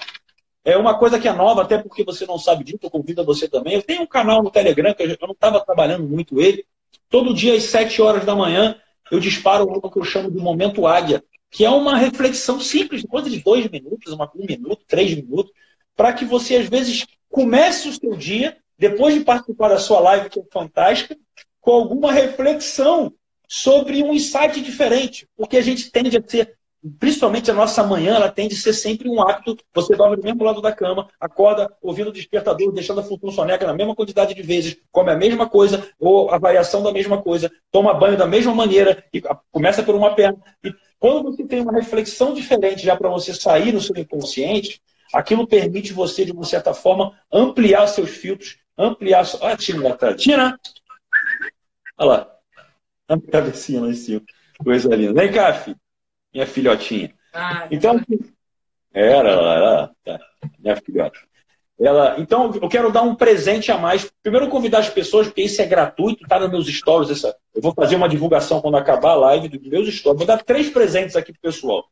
[0.64, 3.24] É uma coisa que é nova, até porque você não sabe disso, eu convido a
[3.24, 3.74] você também.
[3.74, 6.64] Eu tenho um canal no Telegram, que eu não estava trabalhando muito ele.
[7.10, 8.76] Todo dia às 7 horas da manhã,
[9.10, 11.22] eu disparo o que eu chamo de Momento Águia
[11.54, 15.52] que é uma reflexão simples, coisa de dois minutos, uma, um minuto, três minutos,
[15.96, 20.28] para que você, às vezes, comece o seu dia, depois de participar da sua live,
[20.28, 21.16] que é fantástica,
[21.60, 23.12] com alguma reflexão
[23.48, 25.26] sobre um insight diferente.
[25.36, 26.56] Porque a gente tende a ser,
[26.98, 29.56] principalmente a nossa manhã, ela tende a ser sempre um hábito.
[29.72, 33.66] Você dorme do mesmo lado da cama, acorda ouvindo o despertador, deixando a função soneca
[33.66, 37.50] na mesma quantidade de vezes, come a mesma coisa, ou a variação da mesma coisa,
[37.70, 40.38] toma banho da mesma maneira, e começa por uma perna.
[40.62, 44.80] E quando você tem uma reflexão diferente já para você sair no seu inconsciente,
[45.14, 49.24] aquilo permite você, de uma certa forma, ampliar seus filtros, ampliar.
[49.40, 50.20] Olha a Tina lá atrás.
[50.20, 50.60] Tina!
[51.96, 52.30] Olha lá.
[53.08, 54.22] A cabecinha lá em cima.
[54.62, 55.14] Coisa linda.
[55.14, 55.76] Vem cá, filho.
[56.32, 57.14] Minha filhotinha.
[57.32, 58.00] Ah, então,
[58.92, 60.20] era, era, era tá.
[60.58, 61.18] minha filhota.
[61.78, 64.10] Ela, então, eu quero dar um presente a mais.
[64.22, 67.10] Primeiro, convidar as pessoas, porque isso é gratuito, está nos meus stories.
[67.10, 70.18] Essa, eu vou fazer uma divulgação quando acabar a live dos meus stories.
[70.18, 71.84] Vou dar três presentes aqui para o pessoal.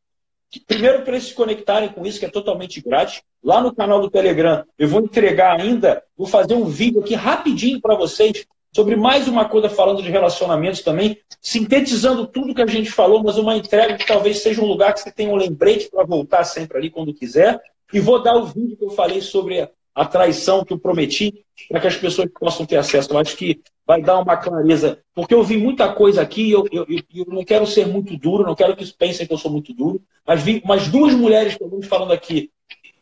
[0.61, 3.23] Primeiro, para eles se conectarem com isso, que é totalmente grátis.
[3.43, 7.81] Lá no canal do Telegram, eu vou entregar ainda, vou fazer um vídeo aqui rapidinho
[7.81, 12.91] para vocês sobre mais uma coisa falando de relacionamentos também, sintetizando tudo que a gente
[12.91, 16.05] falou, mas uma entrega que talvez seja um lugar que você tenha um lembrete para
[16.05, 17.61] voltar sempre ali quando quiser.
[17.93, 21.81] E vou dar o vídeo que eu falei sobre a traição que eu prometi, para
[21.81, 23.13] que as pessoas possam ter acesso.
[23.13, 25.03] Eu acho que vai dar uma clareza.
[25.15, 28.55] Porque eu vi muita coisa aqui, eu, eu, eu não quero ser muito duro, não
[28.55, 32.51] quero que pensem que eu sou muito duro, mas vi umas duas mulheres, falando aqui.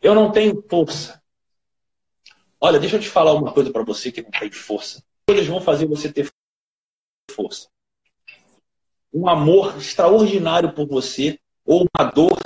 [0.01, 1.21] Eu não tenho força.
[2.59, 5.03] Olha, deixa eu te falar uma coisa para você que não tem força.
[5.27, 6.29] Coisas vão fazer você ter
[7.31, 7.69] força.
[9.13, 12.37] Um amor extraordinário por você, ou uma dor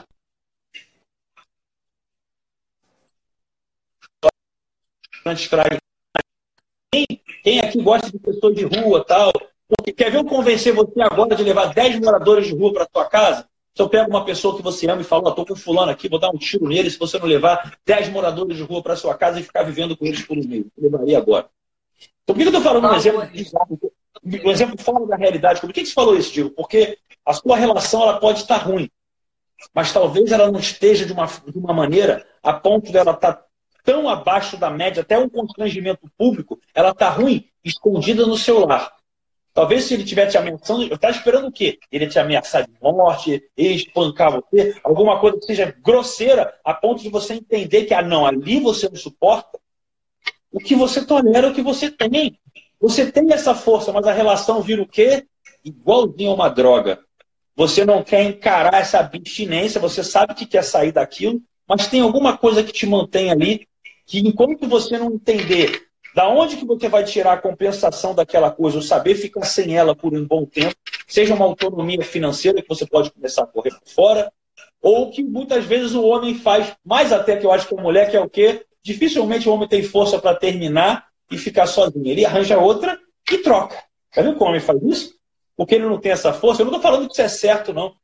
[7.44, 9.32] Quem aqui gosta de pessoas de rua tal?
[9.68, 13.06] Porque quer ver eu convencer você agora de levar 10 moradores de rua para sua
[13.06, 13.48] casa?
[13.74, 16.20] Se eu pego uma pessoa que você ama e falo, estou com fulano aqui, vou
[16.20, 19.40] dar um tiro nele se você não levar 10 moradores de rua para sua casa
[19.40, 20.66] e ficar vivendo com eles por um mês.
[20.78, 21.50] Eu levaria agora.
[22.24, 23.22] Então, por que eu estou falando um exemplo,
[24.24, 25.60] um exemplo fora da realidade?
[25.60, 26.52] Por que você falou isso, Diego?
[26.52, 28.90] Porque a sua relação ela pode estar ruim,
[29.74, 33.46] mas talvez ela não esteja de uma, de uma maneira a ponto dela estar tá
[33.86, 38.92] tão abaixo da média, até um constrangimento público, ela está ruim, escondida no seu lar.
[39.54, 41.80] Talvez se ele tivesse te ameaçando, estava esperando o quê?
[41.90, 47.10] Ele te ameaçar de morte, espancar você, alguma coisa que seja grosseira, a ponto de
[47.10, 49.58] você entender que, ah, não, ali você não suporta.
[50.52, 52.38] O que você tolera é o que você tem.
[52.82, 55.26] Você tem essa força, mas a relação vira o quê?
[55.64, 57.00] Igualzinho a uma droga.
[57.56, 62.38] Você não quer encarar essa abstinência, você sabe que quer sair daquilo, mas tem alguma
[62.38, 63.66] coisa que te mantém ali,
[64.06, 68.78] que enquanto você não entender da onde que você vai tirar a compensação daquela coisa,
[68.78, 70.76] ou saber ficar sem ela por um bom tempo,
[71.08, 74.32] seja uma autonomia financeira que você pode começar a correr por fora,
[74.82, 78.10] ou que muitas vezes o homem faz, mais até que eu acho que a mulher,
[78.10, 78.66] que é o quê?
[78.82, 82.08] Dificilmente o homem tem força para terminar e ficar sozinho.
[82.08, 82.98] Ele arranja outra
[83.30, 83.76] e troca.
[84.14, 85.16] Tá vendo como o homem faz isso?
[85.56, 86.62] porque ele não tem essa força.
[86.62, 87.96] Eu não estou falando que isso é certo, não.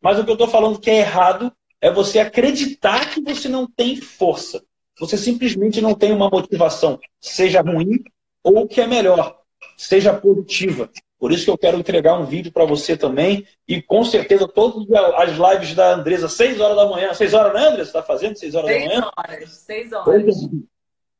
[0.00, 3.66] Mas o que eu estou falando que é errado é você acreditar que você não
[3.66, 4.62] tem força.
[5.00, 8.02] Você simplesmente não tem uma motivação, seja ruim
[8.42, 9.40] ou que é melhor,
[9.76, 10.90] seja positiva.
[11.18, 13.46] Por isso que eu quero entregar um vídeo para você também.
[13.66, 14.86] E com certeza todas
[15.16, 17.12] as lives da Andresa, 6 horas da manhã.
[17.12, 17.88] 6 horas, né, Andresa?
[17.88, 19.00] Está fazendo 6 horas seis da manhã?
[19.00, 20.36] 6 horas, 6 horas.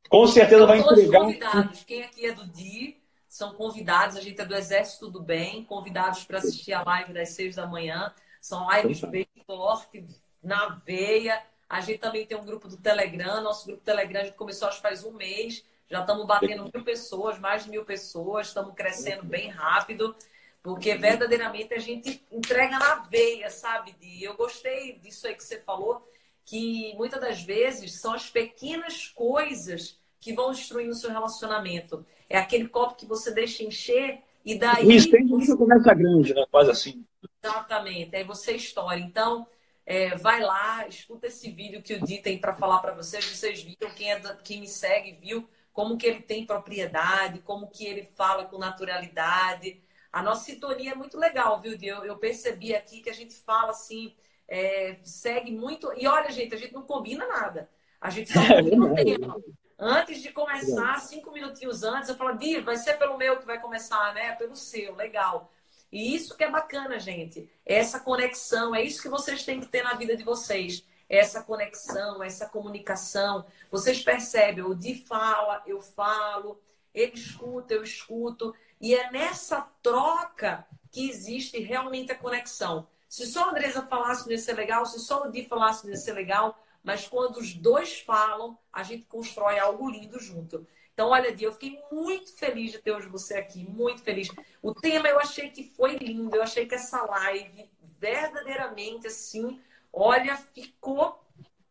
[0.09, 1.19] Com certeza vai entregar.
[1.19, 1.83] Convidados.
[1.83, 6.23] Quem aqui é do DI, são convidados, a gente é do Exército do Bem, convidados
[6.23, 8.11] para assistir a live das seis da manhã.
[8.41, 11.39] São lives bem fortes, na veia.
[11.69, 13.43] A gente também tem um grupo do Telegram.
[13.43, 15.63] Nosso grupo do Telegram a gente começou acho faz um mês.
[15.87, 18.47] Já estamos batendo mil pessoas, mais de mil pessoas.
[18.47, 20.15] Estamos crescendo bem rápido.
[20.63, 23.95] Porque verdadeiramente a gente entrega na veia, sabe?
[24.01, 26.05] E eu gostei disso aí que você falou,
[26.43, 32.05] que muitas das vezes são as pequenas coisas que vão destruindo o seu relacionamento.
[32.27, 34.95] É aquele copo que você deixa encher e daí.
[34.95, 36.45] Isso, tem começa grande, né?
[36.51, 37.05] Quase assim.
[37.41, 38.15] Exatamente.
[38.15, 38.99] Aí você estoura.
[38.99, 39.47] Então,
[39.89, 43.25] é, vai lá, escuta esse vídeo que o Di tem para falar para vocês.
[43.25, 47.87] Vocês viram, quem, é, quem me segue viu como que ele tem propriedade, como que
[47.87, 49.81] ele fala com naturalidade.
[50.13, 51.87] A nossa sintonia é muito legal, viu, Di?
[51.87, 54.15] Eu, eu percebi aqui que a gente fala assim,
[54.47, 55.91] é, segue muito.
[55.97, 57.67] E olha, gente, a gente não combina nada.
[57.99, 59.37] A gente só combina o tema.
[59.79, 63.59] Antes de começar, cinco minutinhos antes, eu falo, Di, vai ser pelo meu que vai
[63.59, 64.35] começar, né?
[64.35, 65.51] Pelo seu, legal.
[65.91, 67.49] E isso que é bacana, gente.
[67.65, 70.85] Essa conexão, é isso que vocês têm que ter na vida de vocês.
[71.07, 73.45] Essa conexão, essa comunicação.
[73.71, 76.61] Vocês percebem, o Di fala, eu falo,
[76.93, 78.53] ele escuta, eu escuto.
[78.79, 82.87] E é nessa troca que existe realmente a conexão.
[83.07, 84.85] Se só a Andresa falasse, não ia ser legal.
[84.85, 89.05] Se só o Di falasse, ia ser legal mas quando os dois falam, a gente
[89.05, 90.65] constrói algo lindo junto.
[90.99, 94.27] Então, olha, Dia, eu fiquei muito feliz de ter hoje você aqui, muito feliz.
[94.61, 99.61] O tema eu achei que foi lindo, eu achei que essa live, verdadeiramente assim,
[99.93, 101.17] olha, ficou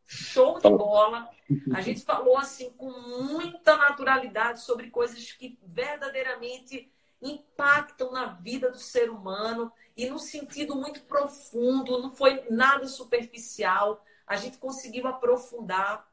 [0.06, 1.28] show de bola.
[1.74, 8.78] A gente falou assim com muita naturalidade sobre coisas que verdadeiramente impactam na vida do
[8.78, 16.06] ser humano e no sentido muito profundo, não foi nada superficial a gente conseguiu aprofundar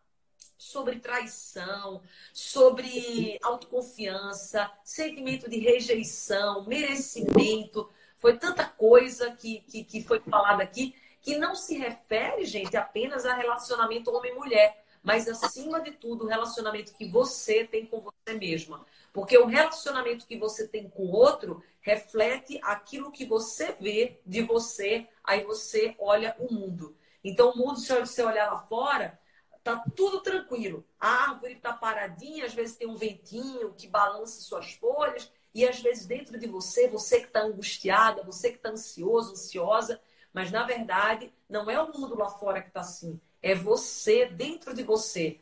[0.57, 2.01] sobre traição,
[2.33, 7.89] sobre autoconfiança, sentimento de rejeição, merecimento.
[8.17, 10.95] Foi tanta coisa que, que, que foi falada aqui
[11.25, 16.93] que não se refere, gente, apenas a relacionamento homem-mulher, mas acima de tudo o relacionamento
[16.93, 18.85] que você tem com você mesma.
[19.11, 24.43] Porque o relacionamento que você tem com o outro reflete aquilo que você vê de
[24.43, 26.95] você, aí você olha o mundo.
[27.23, 29.19] Então, o mundo, se você olhar lá fora,
[29.65, 30.85] tá tudo tranquilo.
[30.99, 35.79] A árvore está paradinha, às vezes tem um ventinho que balança suas folhas, e às
[35.79, 39.99] vezes dentro de você, você que está angustiada, você que está ansioso, ansiosa,
[40.31, 44.71] mas na verdade não é o mundo lá fora que está assim, é você dentro
[44.71, 45.33] de você.